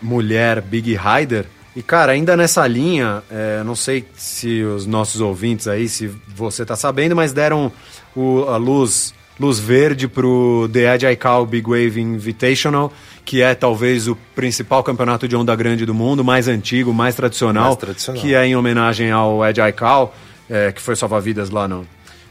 mulher 0.05 0.61
Big 0.61 0.97
Rider. 0.97 1.47
E, 1.75 1.83
cara, 1.83 2.12
ainda 2.12 2.37
nessa 2.37 2.64
linha, 2.67 3.23
é, 3.31 3.62
não 3.64 3.75
sei 3.75 4.05
se 4.17 4.62
os 4.62 4.87
nossos 4.87 5.21
ouvintes 5.21 5.67
aí, 5.67 5.88
se 5.88 6.09
você 6.29 6.64
tá 6.64 6.77
sabendo, 6.77 7.17
mas 7.17 7.33
deram 7.33 7.73
o- 8.14 8.45
a 8.49 8.57
luz, 8.57 9.12
luz 9.40 9.59
verde 9.59 10.07
pro 10.07 10.69
The 10.73 10.95
Edge 10.95 11.17
Cal 11.17 11.45
Big 11.45 11.69
Wave 11.69 12.01
Invitational, 12.01 12.93
que 13.25 13.43
é 13.43 13.55
talvez 13.57 14.07
o 14.07 14.14
principal 14.37 14.85
campeonato 14.85 15.27
de 15.27 15.35
onda 15.35 15.57
grande 15.57 15.85
do 15.85 15.93
mundo, 15.95 16.23
mais 16.23 16.47
antigo, 16.47 16.95
mais 16.95 17.17
tradicional, 17.17 17.64
Mais 17.64 17.77
tradicional. 17.77 18.23
que 18.23 18.35
é 18.35 18.47
em 18.47 18.55
homenagem 18.55 19.11
ao 19.11 19.45
Edge 19.45 19.61
Cal, 19.73 20.14
é, 20.49 20.71
que 20.71 20.81
foi 20.81 20.95
salva-vidas 20.95 21.51
lá 21.51 21.67
no, 21.67 21.85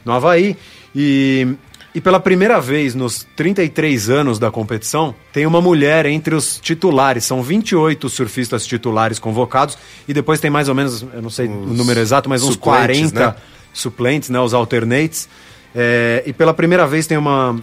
no 0.06 0.12
Havaí. 0.12 0.56
E, 0.96 1.48
e 1.94 2.00
pela 2.00 2.18
primeira 2.18 2.60
vez 2.60 2.94
nos 2.94 3.24
33 3.36 4.10
anos 4.10 4.38
da 4.38 4.50
competição, 4.50 5.14
tem 5.32 5.46
uma 5.46 5.60
mulher 5.60 6.06
entre 6.06 6.34
os 6.34 6.58
titulares. 6.58 7.24
São 7.24 7.40
28 7.42 8.08
surfistas 8.08 8.66
titulares 8.66 9.18
convocados 9.20 9.78
e 10.08 10.12
depois 10.12 10.40
tem 10.40 10.50
mais 10.50 10.68
ou 10.68 10.74
menos, 10.74 11.02
eu 11.02 11.22
não 11.22 11.30
sei 11.30 11.46
o 11.46 11.50
número 11.50 12.00
exato, 12.00 12.28
mas 12.28 12.42
uns 12.42 12.54
suplentes, 12.54 13.12
40 13.12 13.20
né? 13.26 13.34
suplentes, 13.72 14.28
né, 14.30 14.40
os 14.40 14.52
alternates. 14.52 15.28
É, 15.74 16.22
e 16.26 16.32
pela 16.32 16.52
primeira 16.52 16.86
vez 16.86 17.06
tem 17.06 17.16
uma, 17.16 17.58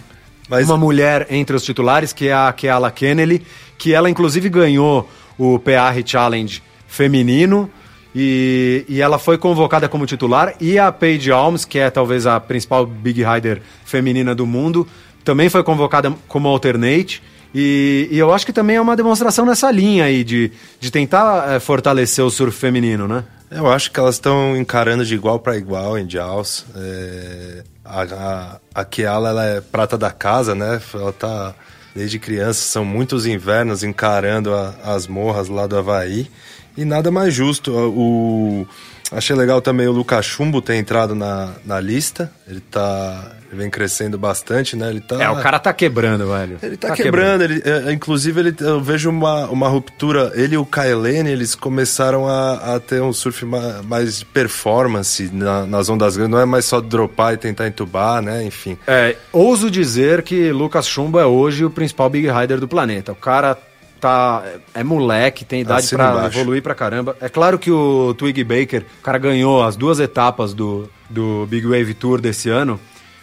Mas- 0.50 0.66
uma 0.66 0.78
mulher 0.78 1.28
entre 1.30 1.56
os 1.56 1.64
titulares, 1.64 2.14
que 2.14 2.28
é 2.30 2.34
a 2.34 2.52
Keala 2.54 2.90
Kennedy, 2.90 3.42
que 3.78 3.94
ela 3.94 4.10
inclusive 4.10 4.48
ganhou 4.50 5.10
o 5.38 5.60
PR 5.60 6.02
Challenge 6.06 6.62
feminino. 6.88 7.70
E, 8.16 8.86
e 8.90 9.02
ela 9.02 9.18
foi 9.18 9.38
convocada 9.38 9.88
como 9.88 10.06
titular. 10.06 10.54
E 10.60 10.78
a 10.78 10.92
Paige 10.92 11.32
Alms, 11.32 11.66
que 11.66 11.80
é 11.80 11.90
talvez 11.90 12.26
a 12.28 12.40
principal 12.40 12.86
Big 12.86 13.24
Rider 13.24 13.62
feminina 13.86 14.36
do 14.36 14.46
mundo, 14.46 14.88
também 15.24 15.50
foi 15.50 15.64
convocada 15.64 16.14
como 16.28 16.48
alternate. 16.48 17.22
E, 17.54 18.08
e 18.12 18.18
eu 18.18 18.34
acho 18.34 18.46
que 18.46 18.54
também 18.54 18.78
é 18.78 18.82
uma 18.82 18.96
demonstração 18.96 19.46
nessa 19.46 19.70
linha 19.72 20.06
aí 20.06 20.24
de, 20.24 20.52
de 20.80 20.90
tentar 20.92 21.54
eh, 21.56 21.60
fortalecer 21.60 22.24
o 22.24 22.30
surf 22.30 22.58
feminino, 22.58 23.08
né? 23.08 23.24
Eu 23.50 23.70
acho 23.70 23.92
que 23.92 24.00
elas 24.00 24.16
estão 24.16 24.56
encarando 24.56 25.04
de 25.06 25.14
igual 25.14 25.38
para 25.38 25.58
igual 25.58 25.98
em 26.00 26.10
Jaws. 26.10 26.66
É, 26.74 27.64
a, 27.84 28.04
a, 28.04 28.60
a 28.74 28.86
Kiala, 28.86 29.30
ela 29.30 29.46
é 29.46 29.60
prata 29.62 29.98
da 29.98 30.10
casa, 30.12 30.56
né? 30.56 30.80
Ela 30.94 31.12
tá 31.12 31.54
desde 31.94 32.18
criança, 32.20 32.62
são 32.62 32.86
muitos 32.86 33.26
invernos 33.26 33.84
encarando 33.84 34.54
a- 34.54 34.74
as 34.86 35.06
morras 35.08 35.50
lá 35.50 35.68
do 35.68 35.78
Havaí. 35.78 36.30
E 36.78 36.86
nada 36.86 37.12
mais 37.12 37.34
justo. 37.34 37.72
O, 37.72 38.68
achei 39.12 39.36
legal 39.36 39.62
também 39.62 39.88
o 39.88 39.92
Lucas 39.92 40.26
Chumbo 40.26 40.62
ter 40.62 40.76
entrado 40.76 41.14
na, 41.14 41.50
na 41.66 41.80
lista. 41.80 42.32
Ele 42.48 42.60
tá. 42.60 43.32
Ele 43.52 43.60
vem 43.64 43.70
crescendo 43.70 44.18
bastante, 44.18 44.78
né? 44.78 44.90
Ele 44.90 45.02
tá, 45.02 45.22
É, 45.22 45.30
o 45.30 45.36
cara 45.42 45.60
tá 45.60 45.74
quebrando, 45.74 46.26
velho. 46.32 46.58
Ele 46.64 46.78
tá, 46.78 46.96
quebrando, 46.96 47.42
ele, 47.44 47.62
é, 47.66 47.92
inclusive 47.92 48.40
ele, 48.40 48.56
eu 48.62 48.80
vejo 48.80 49.10
uma, 49.10 49.48
uma 49.50 49.68
ruptura. 49.68 50.32
Ele 50.36 50.56
e 50.56 50.58
o 50.58 50.66
Kailene, 50.66 51.30
eles 51.30 51.54
começaram 51.54 52.26
a, 52.30 52.76
a 52.76 52.80
ter 52.80 53.02
um 53.02 53.12
surf 53.12 53.44
ma- 53.46 53.82
mais 53.84 54.20
de 54.20 54.26
performance 54.26 55.30
na- 55.34 55.66
nas 55.66 55.90
ondas 55.90 56.16
grandes. 56.16 56.32
Não 56.32 56.40
é 56.40 56.46
mais 56.46 56.64
só 56.64 56.80
dropar 56.80 57.34
e 57.34 57.38
tentar 57.38 57.68
entubar, 57.68 58.22
né? 58.22 58.42
Enfim. 58.46 58.78
É, 58.88 59.18
ouso 59.34 59.70
dizer 59.70 60.22
que 60.24 60.50
Lucas 60.54 60.88
Chumbo 60.88 61.20
é 61.20 61.26
hoje 61.26 61.66
o 61.66 61.70
principal 61.70 62.10
Big 62.10 62.30
Rider 62.32 62.58
do 62.58 62.70
planeta. 62.70 63.12
O 63.12 63.16
cara 63.16 63.58
tá 64.02 64.44
é 64.74 64.84
moleque, 64.84 65.46
tem 65.46 65.62
idade 65.62 65.94
embaixo. 65.94 66.40
evoluir 66.40 66.64
pra 66.64 66.74
caramba. 66.74 67.16
É 67.22 67.30
claro 67.30 67.60
que 67.60 67.70
o 67.70 68.14
Twig 68.16 68.44
Baker, 68.44 68.84
o 69.00 69.04
cara 69.04 69.18
ganhou 69.18 69.64
as 69.64 69.76
duas 69.76 70.00
etapas 70.00 70.54
do, 70.54 70.90
do 71.10 71.46
Big 71.48 71.66
Wave 71.66 71.94
Tour 71.94 72.20
desse 72.20 72.50
ano, 72.50 72.80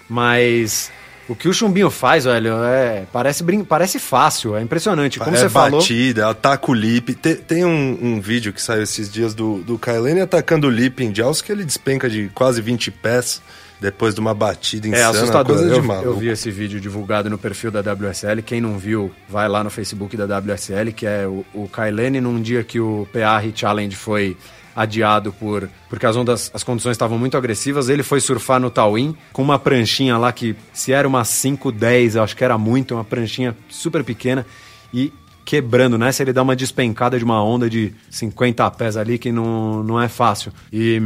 mas 0.08 0.90
o 1.28 1.34
que 1.34 1.48
o 1.48 1.52
Chumbinho 1.52 1.90
faz, 1.90 2.24
velho, 2.24 2.64
é 2.64 3.04
parece 3.12 3.42
brin 3.42 3.62
parece 3.62 3.98
fácil, 3.98 4.56
é 4.56 4.62
impressionante. 4.62 5.18
Como 5.18 5.36
é 5.36 5.38
você 5.38 5.48
falou, 5.48 5.80
batida, 5.80 6.30
ataca 6.30 6.70
o 6.70 6.74
lip. 6.74 7.12
Tem, 7.14 7.34
tem 7.34 7.64
um, 7.64 7.98
um 8.00 8.20
vídeo 8.20 8.52
que 8.52 8.62
saiu 8.62 8.82
esses 8.82 9.12
dias 9.12 9.34
do, 9.34 9.58
do 9.58 9.78
Kailene 9.78 10.20
atacando 10.20 10.68
o 10.68 10.70
lip 10.70 11.04
em 11.04 11.14
Jaws 11.14 11.42
que 11.42 11.52
ele 11.52 11.64
despenca 11.64 12.08
de 12.08 12.30
quase 12.34 12.62
20 12.62 12.90
pés 12.92 13.42
depois 13.80 14.14
de 14.14 14.20
uma 14.20 14.34
batida 14.34 14.86
É 14.88 14.90
insana. 14.90 15.10
assustador. 15.10 15.56
Coisa 15.56 15.70
de 15.72 15.76
Eu, 15.78 15.84
maluco. 15.84 16.06
eu 16.08 16.16
vi 16.16 16.28
esse 16.28 16.50
vídeo 16.50 16.80
divulgado 16.80 17.30
no 17.30 17.38
perfil 17.38 17.70
da 17.70 17.80
WSL. 17.80 18.42
Quem 18.42 18.60
não 18.60 18.78
viu, 18.78 19.10
vai 19.28 19.48
lá 19.48 19.62
no 19.62 19.70
Facebook 19.70 20.16
da 20.16 20.24
WSL, 20.38 20.92
que 20.92 21.06
é 21.06 21.26
o, 21.26 21.44
o 21.54 21.68
Kailene 21.68 22.20
num 22.20 22.40
dia 22.42 22.64
que 22.64 22.80
o 22.80 23.06
PR 23.12 23.48
Challenge 23.54 23.94
foi 23.94 24.36
adiado 24.74 25.32
por 25.32 25.68
porque 25.88 26.06
as 26.06 26.14
ondas, 26.14 26.50
as 26.54 26.62
condições 26.62 26.92
estavam 26.92 27.18
muito 27.18 27.36
agressivas. 27.36 27.88
Ele 27.88 28.02
foi 28.02 28.20
surfar 28.20 28.60
no 28.60 28.70
Tawin 28.70 29.16
com 29.32 29.42
uma 29.42 29.58
pranchinha 29.58 30.16
lá 30.16 30.32
que 30.32 30.54
se 30.72 30.92
era 30.92 31.06
uma 31.08 31.24
510, 31.24 32.14
eu 32.16 32.22
acho 32.22 32.36
que 32.36 32.44
era 32.44 32.56
muito, 32.56 32.94
uma 32.94 33.04
pranchinha 33.04 33.56
super 33.68 34.04
pequena 34.04 34.46
e 34.94 35.12
quebrando 35.44 35.96
nessa 35.98 36.22
ele 36.22 36.32
dá 36.32 36.42
uma 36.42 36.54
despencada 36.54 37.18
de 37.18 37.24
uma 37.24 37.42
onda 37.42 37.68
de 37.70 37.92
50 38.10 38.70
pés 38.72 38.96
ali 38.96 39.18
que 39.18 39.32
não, 39.32 39.82
não 39.82 40.00
é 40.00 40.06
fácil. 40.06 40.52
E 40.72 41.00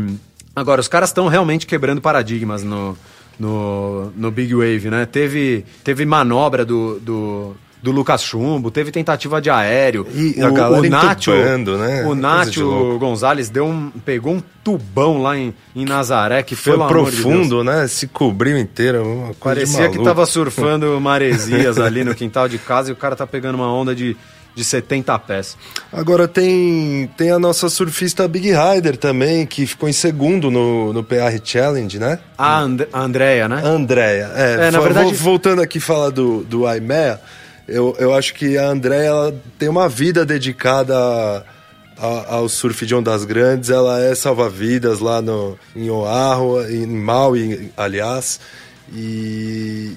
agora 0.55 0.81
os 0.81 0.89
caras 0.89 1.11
estão 1.11 1.29
realmente 1.29 1.67
quebrando 1.67 2.01
paradigmas 2.01 2.63
no 2.63 2.97
no, 3.39 4.13
no 4.17 4.31
Big 4.31 4.55
Wave, 4.55 4.91
né? 4.91 5.07
Teve, 5.07 5.65
teve 5.83 6.05
manobra 6.05 6.65
do, 6.65 7.01
do, 7.01 7.57
do 7.83 7.91
Lucas 7.91 8.23
Chumbo, 8.23 8.71
teve 8.71 8.91
tentativa 8.93 9.41
de 9.41 9.51
aéreo. 9.51 10.07
E 10.15 10.41
a 10.41 10.51
galera 10.51 10.87
entupando, 10.87 11.77
né? 11.77 12.05
O 12.07 12.15
de 12.15 12.21
Nacho 12.21 12.65
louco. 12.65 12.99
Gonzalez 12.99 13.51
deu 13.51 13.67
um, 13.67 13.91
pegou 13.91 14.35
um 14.35 14.43
tubão 14.63 15.21
lá 15.21 15.37
em, 15.37 15.53
em 15.75 15.85
Nazaré 15.85 16.43
que 16.43 16.55
Foi 16.55 16.75
amor 16.75 16.89
de 16.89 16.93
profundo, 16.93 17.65
né? 17.65 17.87
Se 17.89 18.07
cobriu 18.07 18.57
inteiro. 18.57 19.29
De 19.31 19.37
Parecia 19.37 19.89
que 19.89 20.03
tava 20.03 20.25
surfando 20.27 20.99
maresias 21.01 21.79
ali 21.79 22.05
no 22.05 22.15
quintal 22.15 22.49
de 22.49 22.59
casa 22.59 22.91
e 22.91 22.93
o 22.93 22.97
cara 22.97 23.17
tá 23.17 23.27
pegando 23.27 23.57
uma 23.57 23.73
onda 23.73 23.95
de, 23.95 24.17
de 24.55 24.63
70 24.65 25.19
pés. 25.21 25.57
Agora 25.93 26.29
tem, 26.29 27.11
tem 27.17 27.31
a 27.31 27.39
nossa 27.39 27.69
surfista 27.71 28.29
Big 28.29 28.53
Rider 28.53 28.97
também, 28.97 29.47
que 29.47 29.67
ficou 29.67 29.89
em 29.89 29.93
segundo 29.93 30.51
no, 30.51 30.93
no 30.93 31.03
PR 31.03 31.39
Challenge, 31.43 31.99
né? 31.99 32.19
A, 32.37 32.59
And 32.61 32.77
a 32.93 33.01
Andrea, 33.01 33.49
né? 33.49 33.63
Andréia. 33.65 34.31
É, 34.35 34.69
É, 34.69 34.71
na 34.71 34.81
verdade- 34.81 35.09
vo- 35.15 35.25
voltando 35.25 35.63
aqui 35.63 35.81
falar 35.81 36.11
do, 36.11 36.45
do 36.45 36.67
Aimea, 36.67 37.19
eu, 37.67 37.97
eu 37.99 38.13
acho 38.15 38.35
que 38.35 38.59
a 38.59 38.67
Andréia 38.69 39.07
ela 39.07 39.35
tem 39.59 39.69
uma 39.71 39.89
vida 39.89 40.27
dedicada 40.27 40.95
a- 40.99 41.43
a- 41.99 42.35
ao 42.35 42.49
surf 42.49 42.85
de 42.85 42.95
ondas 42.95 43.25
grandes. 43.25 43.71
Ela 43.71 44.01
é 44.03 44.15
salva-vidas 44.15 44.99
lá 44.99 45.23
no, 45.23 45.59
em 45.75 45.89
Oahu, 45.89 46.61
em 46.69 46.87
Maui, 46.87 47.71
aliás. 47.77 48.39
E 48.95 49.93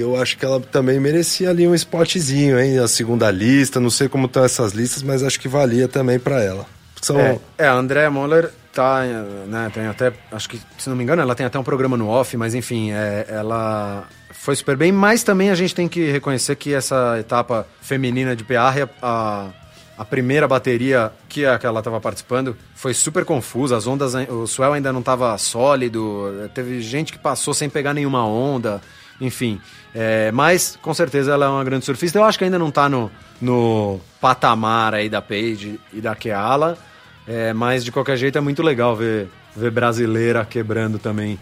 eu 0.00 0.20
acho 0.20 0.36
que 0.38 0.44
ela 0.44 0.60
também 0.60 0.98
merecia 0.98 1.50
ali 1.50 1.66
um 1.66 1.74
spotzinho, 1.74 2.58
hein? 2.58 2.78
A 2.78 2.88
segunda 2.88 3.30
lista, 3.30 3.78
não 3.78 3.90
sei 3.90 4.08
como 4.08 4.26
estão 4.26 4.44
essas 4.44 4.72
listas, 4.72 5.02
mas 5.02 5.22
acho 5.22 5.38
que 5.38 5.48
valia 5.48 5.88
também 5.88 6.18
para 6.18 6.42
ela. 6.42 6.66
São, 7.00 7.18
É, 7.18 7.38
é, 7.58 7.66
a 7.66 7.74
Andrea 7.74 8.10
Moller 8.10 8.50
tá, 8.72 9.02
né, 9.46 9.70
tem 9.74 9.86
até, 9.86 10.12
acho 10.30 10.48
que, 10.48 10.60
se 10.78 10.88
não 10.88 10.96
me 10.96 11.02
engano, 11.02 11.20
ela 11.20 11.34
tem 11.34 11.44
até 11.44 11.58
um 11.58 11.64
programa 11.64 11.96
no 11.96 12.08
off, 12.08 12.36
mas 12.36 12.54
enfim, 12.54 12.90
é, 12.92 13.26
ela 13.28 14.08
foi 14.30 14.56
super 14.56 14.76
bem, 14.76 14.90
mas 14.90 15.22
também 15.22 15.50
a 15.50 15.54
gente 15.54 15.74
tem 15.74 15.88
que 15.88 16.10
reconhecer 16.10 16.56
que 16.56 16.72
essa 16.72 17.18
etapa 17.18 17.66
feminina 17.80 18.34
de 18.34 18.42
PR, 18.44 18.88
a, 19.02 19.50
a 19.98 20.04
primeira 20.04 20.48
bateria 20.48 21.12
que 21.28 21.44
a 21.44 21.58
que 21.58 21.66
ela 21.66 21.80
estava 21.80 22.00
participando 22.00 22.56
foi 22.74 22.94
super 22.94 23.24
confusa, 23.24 23.76
as 23.76 23.86
ondas, 23.86 24.14
o 24.14 24.46
swell 24.46 24.72
ainda 24.72 24.92
não 24.92 25.00
estava 25.00 25.36
sólido, 25.38 26.50
teve 26.54 26.80
gente 26.80 27.12
que 27.12 27.18
passou 27.18 27.52
sem 27.52 27.68
pegar 27.68 27.92
nenhuma 27.92 28.26
onda, 28.26 28.80
enfim. 29.20 29.60
É, 29.94 30.32
mas, 30.32 30.78
com 30.80 30.92
certeza, 30.94 31.32
ela 31.32 31.46
é 31.46 31.48
uma 31.48 31.64
grande 31.64 31.84
surfista. 31.84 32.18
Eu 32.18 32.24
acho 32.24 32.38
que 32.38 32.44
ainda 32.44 32.58
não 32.58 32.70
tá 32.70 32.88
no, 32.88 33.10
no 33.40 34.00
patamar 34.20 34.94
aí 34.94 35.08
da 35.08 35.20
Paige 35.20 35.78
e 35.92 36.00
da 36.00 36.14
Keala, 36.14 36.78
é, 37.26 37.52
mas 37.52 37.84
de 37.84 37.92
qualquer 37.92 38.16
jeito 38.16 38.38
é 38.38 38.40
muito 38.40 38.62
legal 38.62 38.96
ver, 38.96 39.28
ver 39.54 39.70
brasileira 39.70 40.44
quebrando 40.44 40.98
também 40.98 41.38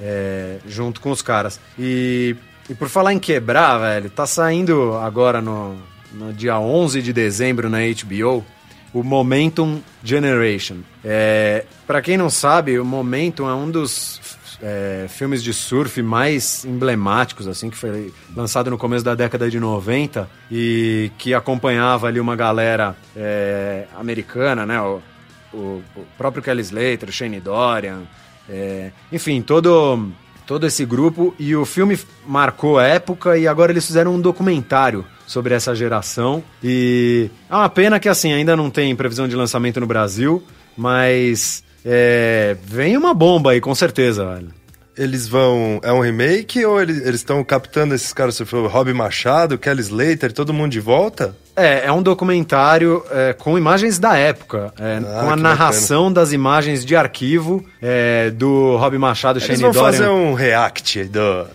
é, 0.00 0.58
junto 0.66 1.00
com 1.00 1.10
os 1.10 1.22
caras. 1.22 1.60
E, 1.78 2.36
e 2.68 2.74
por 2.74 2.88
falar 2.88 3.12
em 3.12 3.18
quebrar, 3.18 3.78
velho, 3.78 4.10
tá 4.10 4.26
saindo 4.26 4.94
agora 4.96 5.40
no, 5.40 5.76
no 6.12 6.32
dia 6.32 6.58
11 6.58 7.02
de 7.02 7.12
dezembro 7.12 7.68
na 7.68 7.78
HBO 7.78 8.44
o 8.92 9.02
Momentum 9.02 9.80
Generation. 10.02 10.78
É, 11.04 11.64
para 11.86 12.02
quem 12.02 12.16
não 12.16 12.28
sabe, 12.28 12.78
o 12.78 12.84
Momentum 12.84 13.48
é 13.48 13.54
um 13.54 13.70
dos 13.70 14.20
é, 14.62 15.06
filmes 15.08 15.42
de 15.42 15.52
surf 15.52 16.02
mais 16.02 16.64
emblemáticos, 16.64 17.48
assim, 17.48 17.70
que 17.70 17.76
foi 17.76 18.12
lançado 18.36 18.70
no 18.70 18.78
começo 18.78 19.04
da 19.04 19.14
década 19.14 19.50
de 19.50 19.58
90 19.58 20.28
e 20.50 21.10
que 21.18 21.34
acompanhava 21.34 22.06
ali 22.06 22.20
uma 22.20 22.36
galera 22.36 22.96
é, 23.16 23.86
americana, 23.96 24.66
né? 24.66 24.80
O, 24.80 25.00
o, 25.52 25.82
o 25.96 26.06
próprio 26.16 26.42
Kelly 26.42 26.62
Slater, 26.62 27.10
Shane 27.10 27.40
Dorian, 27.40 28.02
é, 28.48 28.90
enfim, 29.10 29.40
todo, 29.42 30.08
todo 30.46 30.66
esse 30.66 30.84
grupo. 30.84 31.34
E 31.38 31.54
o 31.56 31.64
filme 31.64 31.98
marcou 32.26 32.78
a 32.78 32.84
época 32.84 33.38
e 33.38 33.48
agora 33.48 33.72
eles 33.72 33.86
fizeram 33.86 34.14
um 34.14 34.20
documentário 34.20 35.04
sobre 35.26 35.54
essa 35.54 35.74
geração. 35.74 36.42
E 36.62 37.30
é 37.48 37.54
uma 37.54 37.68
pena 37.68 37.98
que 38.00 38.08
assim 38.08 38.32
ainda 38.32 38.56
não 38.56 38.68
tem 38.68 38.94
previsão 38.94 39.28
de 39.28 39.36
lançamento 39.36 39.80
no 39.80 39.86
Brasil, 39.86 40.42
mas 40.76 41.62
é, 41.84 42.56
vem 42.64 42.96
uma 42.96 43.14
bomba 43.14 43.52
aí, 43.52 43.60
com 43.60 43.74
certeza, 43.74 44.24
velho. 44.34 44.48
Eles 44.96 45.26
vão. 45.26 45.80
É 45.82 45.90
um 45.92 46.00
remake 46.00 46.62
ou 46.66 46.80
eles 46.80 46.98
estão 47.14 47.42
captando 47.42 47.94
esses 47.94 48.12
caras? 48.12 48.34
Você 48.34 48.44
falou 48.44 48.66
Rob 48.68 48.92
Machado, 48.92 49.56
Kelly 49.56 49.80
Slater, 49.80 50.30
todo 50.32 50.52
mundo 50.52 50.72
de 50.72 50.80
volta? 50.80 51.34
É, 51.56 51.86
é 51.86 51.92
um 51.92 52.02
documentário 52.02 53.02
é, 53.10 53.32
com 53.32 53.56
imagens 53.56 53.98
da 53.98 54.16
época, 54.18 54.72
é, 54.78 54.98
Ah, 54.98 55.22
com 55.24 55.30
a 55.30 55.36
narração 55.36 56.12
das 56.12 56.32
imagens 56.32 56.84
de 56.84 56.96
arquivo 56.96 57.64
é, 57.80 58.30
do 58.30 58.76
Rob 58.76 58.98
Machado, 58.98 59.38
Eles 59.38 59.46
Shane 59.46 59.62
vão 59.62 59.70
Dorian. 59.72 59.92
fazer 59.92 60.08
um 60.08 60.34
react 60.34 61.04
do. 61.04 61.46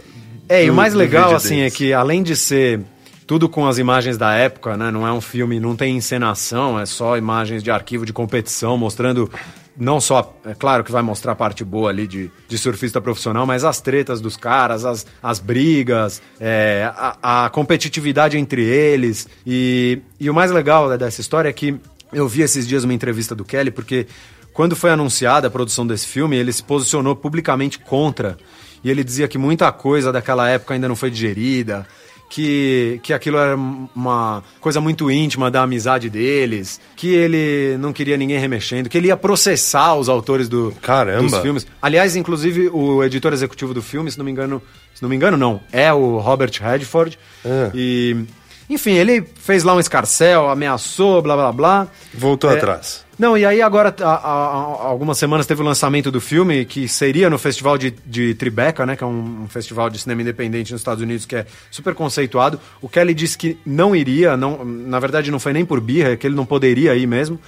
É, 0.49 0.65
e 0.65 0.69
o 0.69 0.73
mais 0.73 0.93
legal, 0.93 1.35
assim, 1.35 1.57
deles. 1.57 1.73
é 1.73 1.77
que 1.77 1.93
além 1.93 2.23
de 2.23 2.35
ser 2.35 2.79
tudo 3.27 3.49
com 3.49 3.67
as 3.67 3.77
imagens 3.77 4.17
da 4.17 4.33
época, 4.33 4.77
né? 4.77 4.89
Não 4.91 5.05
é 5.05 5.11
um 5.11 5.21
filme, 5.21 5.59
não 5.59 5.75
tem 5.75 5.97
encenação, 5.97 6.79
é 6.79 6.85
só 6.85 7.17
imagens 7.17 7.61
de 7.61 7.69
arquivo 7.69 8.05
de 8.05 8.13
competição, 8.13 8.77
mostrando 8.77 9.29
não 9.77 9.99
só, 9.99 10.37
é 10.45 10.53
claro 10.53 10.83
que 10.83 10.91
vai 10.91 11.01
mostrar 11.01 11.33
a 11.33 11.35
parte 11.35 11.63
boa 11.63 11.89
ali 11.89 12.07
de, 12.07 12.31
de 12.47 12.57
surfista 12.57 13.01
profissional, 13.01 13.45
mas 13.45 13.63
as 13.63 13.81
tretas 13.81 14.21
dos 14.21 14.37
caras, 14.37 14.85
as, 14.85 15.05
as 15.21 15.39
brigas, 15.39 16.21
é, 16.39 16.89
a, 16.95 17.45
a 17.45 17.49
competitividade 17.49 18.37
entre 18.37 18.63
eles. 18.63 19.27
E, 19.45 20.01
e 20.19 20.29
o 20.29 20.33
mais 20.33 20.51
legal 20.51 20.87
né, 20.87 20.97
dessa 20.97 21.19
história 21.19 21.49
é 21.49 21.53
que 21.53 21.75
eu 22.13 22.27
vi 22.27 22.41
esses 22.41 22.67
dias 22.67 22.83
uma 22.83 22.93
entrevista 22.93 23.35
do 23.35 23.43
Kelly, 23.43 23.71
porque 23.71 24.07
quando 24.53 24.75
foi 24.75 24.91
anunciada 24.91 25.47
a 25.47 25.51
produção 25.51 25.85
desse 25.85 26.07
filme, 26.07 26.37
ele 26.37 26.53
se 26.53 26.63
posicionou 26.63 27.15
publicamente 27.15 27.77
contra. 27.77 28.37
E 28.81 28.89
ele 28.89 29.03
dizia 29.03 29.27
que 29.27 29.37
muita 29.37 29.71
coisa 29.71 30.11
daquela 30.11 30.47
época 30.47 30.73
ainda 30.73 30.87
não 30.87 30.95
foi 30.95 31.11
digerida, 31.11 31.85
que, 32.29 32.99
que 33.03 33.13
aquilo 33.13 33.37
era 33.37 33.55
uma 33.55 34.43
coisa 34.59 34.81
muito 34.81 35.09
íntima 35.09 35.49
da 35.51 35.63
amizade 35.63 36.09
deles, 36.09 36.79
que 36.95 37.13
ele 37.13 37.77
não 37.77 37.93
queria 37.93 38.17
ninguém 38.17 38.37
remexendo, 38.39 38.89
que 38.89 38.97
ele 38.97 39.07
ia 39.07 39.17
processar 39.17 39.95
os 39.95 40.09
autores 40.09 40.49
do, 40.49 40.73
Caramba. 40.81 41.21
dos 41.21 41.37
filmes. 41.39 41.67
Aliás, 41.81 42.15
inclusive, 42.15 42.69
o 42.73 43.03
editor 43.03 43.33
executivo 43.33 43.73
do 43.73 43.81
filme, 43.81 44.11
se 44.11 44.17
não 44.17 44.25
me 44.25 44.31
engano, 44.31 44.61
se 44.93 45.01
não 45.01 45.09
me 45.09 45.15
engano, 45.15 45.37
não, 45.37 45.61
é 45.71 45.91
o 45.93 46.17
Robert 46.17 46.51
Redford. 46.61 47.17
Ah. 47.45 47.71
E. 47.73 48.25
Enfim, 48.69 48.93
ele 48.93 49.21
fez 49.21 49.63
lá 49.63 49.73
um 49.75 49.79
escarcel, 49.79 50.49
ameaçou, 50.49 51.21
blá 51.21 51.35
blá 51.35 51.51
blá. 51.51 51.87
Voltou 52.13 52.49
É, 52.49 52.55
atrás. 52.57 53.05
Não, 53.17 53.37
e 53.37 53.45
aí 53.45 53.61
agora, 53.61 53.95
há, 54.01 54.09
há- 54.09 54.87
algumas 54.87 55.17
semanas, 55.17 55.45
teve 55.45 55.61
o 55.61 55.65
lançamento 55.65 56.11
do 56.11 56.19
filme, 56.19 56.65
que 56.65 56.87
seria 56.87 57.29
no 57.29 57.37
Festival 57.37 57.77
de, 57.77 57.91
de 58.05 58.33
Tribeca, 58.33 58.85
né? 58.85 58.95
Que 58.95 59.03
é 59.03 59.07
um, 59.07 59.43
um 59.43 59.47
festival 59.47 59.89
de 59.89 59.99
cinema 59.99 60.21
independente 60.21 60.71
nos 60.73 60.81
Estados 60.81 61.01
Unidos, 61.01 61.25
que 61.25 61.35
é 61.35 61.45
super 61.71 61.93
conceituado. 61.95 62.59
O 62.81 62.89
Kelly 62.89 63.13
disse 63.13 63.37
que 63.37 63.57
não 63.65 63.95
iria, 63.95 64.35
não, 64.35 64.65
na 64.65 64.99
verdade 64.99 65.31
não 65.31 65.39
foi 65.39 65.53
nem 65.53 65.63
por 65.63 65.79
birra, 65.79 66.09
é 66.09 66.15
que 66.17 66.25
ele 66.27 66.35
não 66.35 66.45
poderia 66.45 66.93
ir 66.95 67.07
mesmo. 67.07 67.39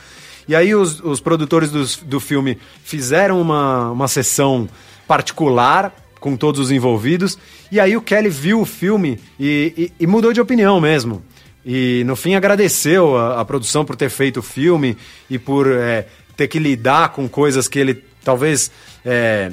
E 0.47 0.55
aí 0.55 0.73
os, 0.73 1.01
os 1.01 1.19
produtores 1.19 1.69
do, 1.71 1.83
do 2.05 2.19
filme 2.21 2.57
fizeram 2.83 3.41
uma, 3.41 3.91
uma 3.91 4.07
sessão 4.07 4.69
particular 5.05 5.91
com 6.19 6.35
todos 6.35 6.59
os 6.59 6.71
envolvidos. 6.71 7.37
E 7.71 7.79
aí 7.79 7.95
o 7.95 8.01
Kelly 8.01 8.29
viu 8.29 8.61
o 8.61 8.65
filme 8.65 9.19
e, 9.39 9.73
e, 9.99 10.03
e 10.03 10.07
mudou 10.07 10.33
de 10.33 10.41
opinião 10.41 10.79
mesmo. 10.79 11.23
E 11.65 12.03
no 12.05 12.15
fim 12.15 12.35
agradeceu 12.35 13.17
a, 13.17 13.41
a 13.41 13.45
produção 13.45 13.83
por 13.83 13.95
ter 13.95 14.09
feito 14.09 14.39
o 14.39 14.43
filme 14.43 14.97
e 15.29 15.37
por 15.37 15.67
é, 15.67 16.07
ter 16.35 16.47
que 16.47 16.59
lidar 16.59 17.09
com 17.09 17.27
coisas 17.27 17.67
que 17.67 17.79
ele 17.79 18.03
talvez. 18.23 18.71
É, 19.05 19.51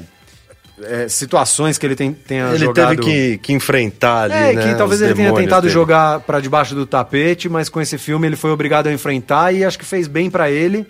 é, 0.83 1.07
situações 1.07 1.77
que 1.77 1.85
ele 1.85 1.95
tem, 1.95 2.11
tenha 2.11 2.49
ele 2.49 2.65
jogado... 2.65 2.93
Ele 2.93 3.01
teve 3.01 3.37
que, 3.37 3.37
que 3.37 3.53
enfrentar 3.53 4.23
ali, 4.23 4.33
é, 4.33 4.53
né? 4.53 4.67
que 4.67 4.77
talvez 4.77 5.01
ele 5.01 5.13
tenha 5.13 5.33
tentado 5.33 5.61
dele. 5.61 5.73
jogar 5.73 6.19
para 6.19 6.41
debaixo 6.41 6.75
do 6.75 6.85
tapete, 6.85 7.47
mas 7.47 7.69
com 7.69 7.79
esse 7.79 7.97
filme 7.97 8.27
ele 8.27 8.35
foi 8.35 8.51
obrigado 8.51 8.87
a 8.87 8.93
enfrentar 8.93 9.53
e 9.53 9.63
acho 9.63 9.79
que 9.79 9.85
fez 9.85 10.07
bem 10.07 10.29
para 10.29 10.51
ele. 10.51 10.85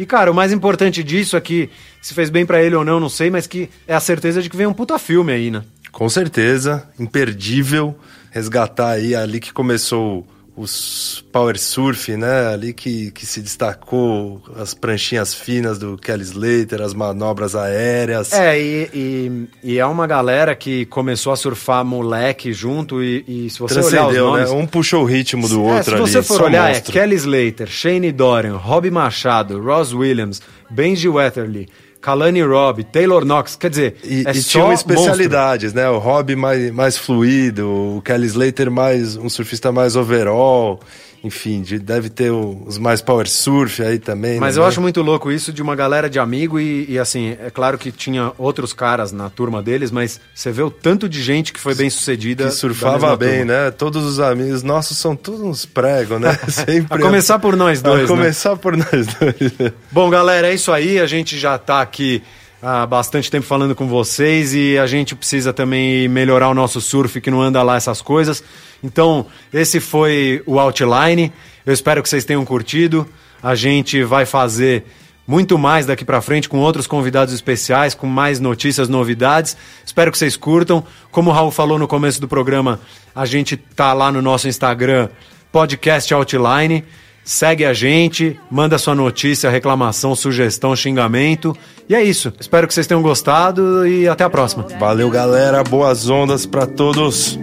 E, 0.00 0.06
cara, 0.06 0.30
o 0.30 0.34
mais 0.34 0.50
importante 0.50 1.04
disso 1.04 1.36
é 1.36 1.40
que, 1.42 1.68
se 2.00 2.14
fez 2.14 2.30
bem 2.30 2.46
para 2.46 2.62
ele 2.62 2.74
ou 2.74 2.82
não, 2.82 2.98
não 2.98 3.10
sei, 3.10 3.28
mas 3.28 3.46
que 3.46 3.68
é 3.86 3.94
a 3.94 4.00
certeza 4.00 4.40
de 4.40 4.48
que 4.48 4.56
vem 4.56 4.66
um 4.66 4.72
puta 4.72 4.98
filme 4.98 5.30
aí, 5.30 5.50
né? 5.50 5.62
Com 5.92 6.08
certeza, 6.08 6.88
imperdível 6.98 7.94
resgatar 8.30 8.92
aí 8.92 9.14
ali 9.14 9.38
que 9.38 9.52
começou 9.52 10.26
os 10.56 11.24
power 11.32 11.58
surf, 11.58 12.16
né? 12.16 12.48
Ali 12.48 12.72
que, 12.72 13.10
que 13.12 13.24
se 13.24 13.40
destacou 13.40 14.42
as 14.56 14.74
pranchinhas 14.74 15.34
finas 15.34 15.78
do 15.78 15.96
Kelly 15.96 16.22
Slater, 16.22 16.82
as 16.82 16.92
manobras 16.92 17.54
aéreas. 17.54 18.32
É, 18.32 18.60
e, 18.60 18.90
e, 18.92 19.48
e 19.62 19.78
é 19.78 19.86
uma 19.86 20.06
galera 20.06 20.54
que 20.54 20.84
começou 20.86 21.32
a 21.32 21.36
surfar 21.36 21.84
moleque 21.84 22.52
junto 22.52 23.02
e, 23.02 23.24
e 23.26 23.50
se 23.50 23.58
você 23.58 23.80
olhar 23.80 24.08
os 24.08 24.16
nomes... 24.16 24.50
Né? 24.50 24.56
Um 24.56 24.66
puxou 24.66 25.02
o 25.02 25.06
ritmo 25.06 25.48
do 25.48 25.66
é, 25.66 25.74
outro 25.76 25.96
ali. 25.96 26.06
Se 26.06 26.12
você 26.12 26.22
for 26.22 26.42
olhar, 26.42 26.68
monstro. 26.68 26.90
é 26.90 26.92
Kelly 26.92 27.16
Slater, 27.16 27.68
Shane 27.68 28.12
Dorian, 28.12 28.56
Rob 28.56 28.90
Machado, 28.90 29.60
Ross 29.60 29.92
Williams, 29.92 30.42
Benji 30.70 31.08
Wetherly... 31.08 31.68
Kalani 32.00 32.42
Robb, 32.42 32.84
Taylor 32.84 33.24
Knox, 33.24 33.56
quer 33.56 33.70
dizer, 33.70 33.96
e, 34.02 34.24
é 34.26 34.30
e 34.30 34.42
tinham 34.42 34.72
especialidades, 34.72 35.74
monstro. 35.74 35.82
né? 35.82 35.90
O 35.90 35.98
Robb 35.98 36.34
mais, 36.34 36.70
mais 36.72 36.96
fluido, 36.96 37.96
o 37.96 38.02
Kelly 38.02 38.26
Slater 38.26 38.70
mais 38.70 39.16
um 39.16 39.28
surfista 39.28 39.70
mais 39.70 39.96
overall 39.96 40.80
enfim, 41.22 41.62
de, 41.62 41.78
deve 41.78 42.08
ter 42.08 42.30
o, 42.30 42.62
os 42.66 42.78
mais 42.78 43.02
power 43.02 43.28
surf 43.28 43.82
aí 43.82 43.98
também. 43.98 44.40
Mas 44.40 44.56
né? 44.56 44.62
eu 44.62 44.66
acho 44.66 44.80
muito 44.80 45.02
louco 45.02 45.30
isso 45.30 45.52
de 45.52 45.60
uma 45.60 45.76
galera 45.76 46.08
de 46.08 46.18
amigo 46.18 46.58
e, 46.58 46.86
e, 46.88 46.98
assim, 46.98 47.36
é 47.40 47.50
claro 47.50 47.76
que 47.76 47.92
tinha 47.92 48.32
outros 48.38 48.72
caras 48.72 49.12
na 49.12 49.28
turma 49.28 49.62
deles, 49.62 49.90
mas 49.90 50.20
você 50.34 50.50
vê 50.50 50.62
o 50.62 50.70
tanto 50.70 51.08
de 51.08 51.22
gente 51.22 51.52
que 51.52 51.60
foi 51.60 51.74
bem 51.74 51.90
sucedida. 51.90 52.46
Que 52.46 52.52
surfava 52.52 53.16
bem, 53.16 53.38
turma. 53.38 53.64
né? 53.64 53.70
Todos 53.70 54.04
os 54.04 54.18
amigos 54.18 54.62
nossos 54.62 54.96
são 54.96 55.14
todos 55.14 55.40
uns 55.40 55.66
pregos, 55.66 56.20
né? 56.20 56.38
Sempre. 56.48 56.86
a 56.90 56.98
começar 56.98 57.38
por 57.38 57.56
nós 57.56 57.82
dois. 57.82 58.00
A 58.00 58.02
né? 58.02 58.08
começar 58.08 58.56
por 58.56 58.76
nós 58.76 59.06
dois. 59.06 59.72
Bom, 59.90 60.08
galera, 60.08 60.48
é 60.48 60.54
isso 60.54 60.72
aí. 60.72 60.98
A 60.98 61.06
gente 61.06 61.38
já 61.38 61.58
tá 61.58 61.80
aqui 61.80 62.22
há 62.62 62.86
bastante 62.86 63.30
tempo 63.30 63.46
falando 63.46 63.74
com 63.74 63.88
vocês 63.88 64.54
e 64.54 64.78
a 64.78 64.86
gente 64.86 65.14
precisa 65.14 65.52
também 65.52 66.08
melhorar 66.08 66.48
o 66.48 66.54
nosso 66.54 66.80
surf 66.80 67.20
que 67.20 67.30
não 67.30 67.40
anda 67.40 67.62
lá 67.62 67.76
essas 67.76 68.02
coisas. 68.02 68.42
Então, 68.82 69.26
esse 69.52 69.80
foi 69.80 70.42
o 70.46 70.58
Outline. 70.58 71.32
Eu 71.64 71.72
espero 71.72 72.02
que 72.02 72.08
vocês 72.08 72.24
tenham 72.24 72.44
curtido. 72.44 73.06
A 73.42 73.54
gente 73.54 74.02
vai 74.02 74.26
fazer 74.26 74.84
muito 75.26 75.56
mais 75.56 75.86
daqui 75.86 76.04
para 76.04 76.20
frente 76.20 76.48
com 76.48 76.58
outros 76.58 76.86
convidados 76.86 77.32
especiais, 77.32 77.94
com 77.94 78.06
mais 78.06 78.40
notícias, 78.40 78.88
novidades. 78.88 79.56
Espero 79.84 80.10
que 80.10 80.18
vocês 80.18 80.36
curtam. 80.36 80.84
Como 81.10 81.30
o 81.30 81.32
Raul 81.32 81.50
falou 81.50 81.78
no 81.78 81.86
começo 81.86 82.20
do 82.20 82.28
programa, 82.28 82.80
a 83.14 83.24
gente 83.24 83.56
tá 83.56 83.92
lá 83.92 84.10
no 84.10 84.20
nosso 84.20 84.48
Instagram, 84.48 85.08
podcast 85.52 86.12
Outline. 86.12 86.84
Segue 87.24 87.64
a 87.64 87.72
gente, 87.72 88.38
manda 88.50 88.78
sua 88.78 88.94
notícia, 88.94 89.50
reclamação, 89.50 90.14
sugestão, 90.14 90.74
xingamento. 90.74 91.56
E 91.88 91.94
é 91.94 92.02
isso. 92.02 92.32
Espero 92.40 92.66
que 92.66 92.74
vocês 92.74 92.86
tenham 92.86 93.02
gostado 93.02 93.86
e 93.86 94.08
até 94.08 94.24
a 94.24 94.30
próxima. 94.30 94.66
Valeu, 94.78 95.10
galera. 95.10 95.62
Boas 95.62 96.08
ondas 96.08 96.46
para 96.46 96.66
todos. 96.66 97.38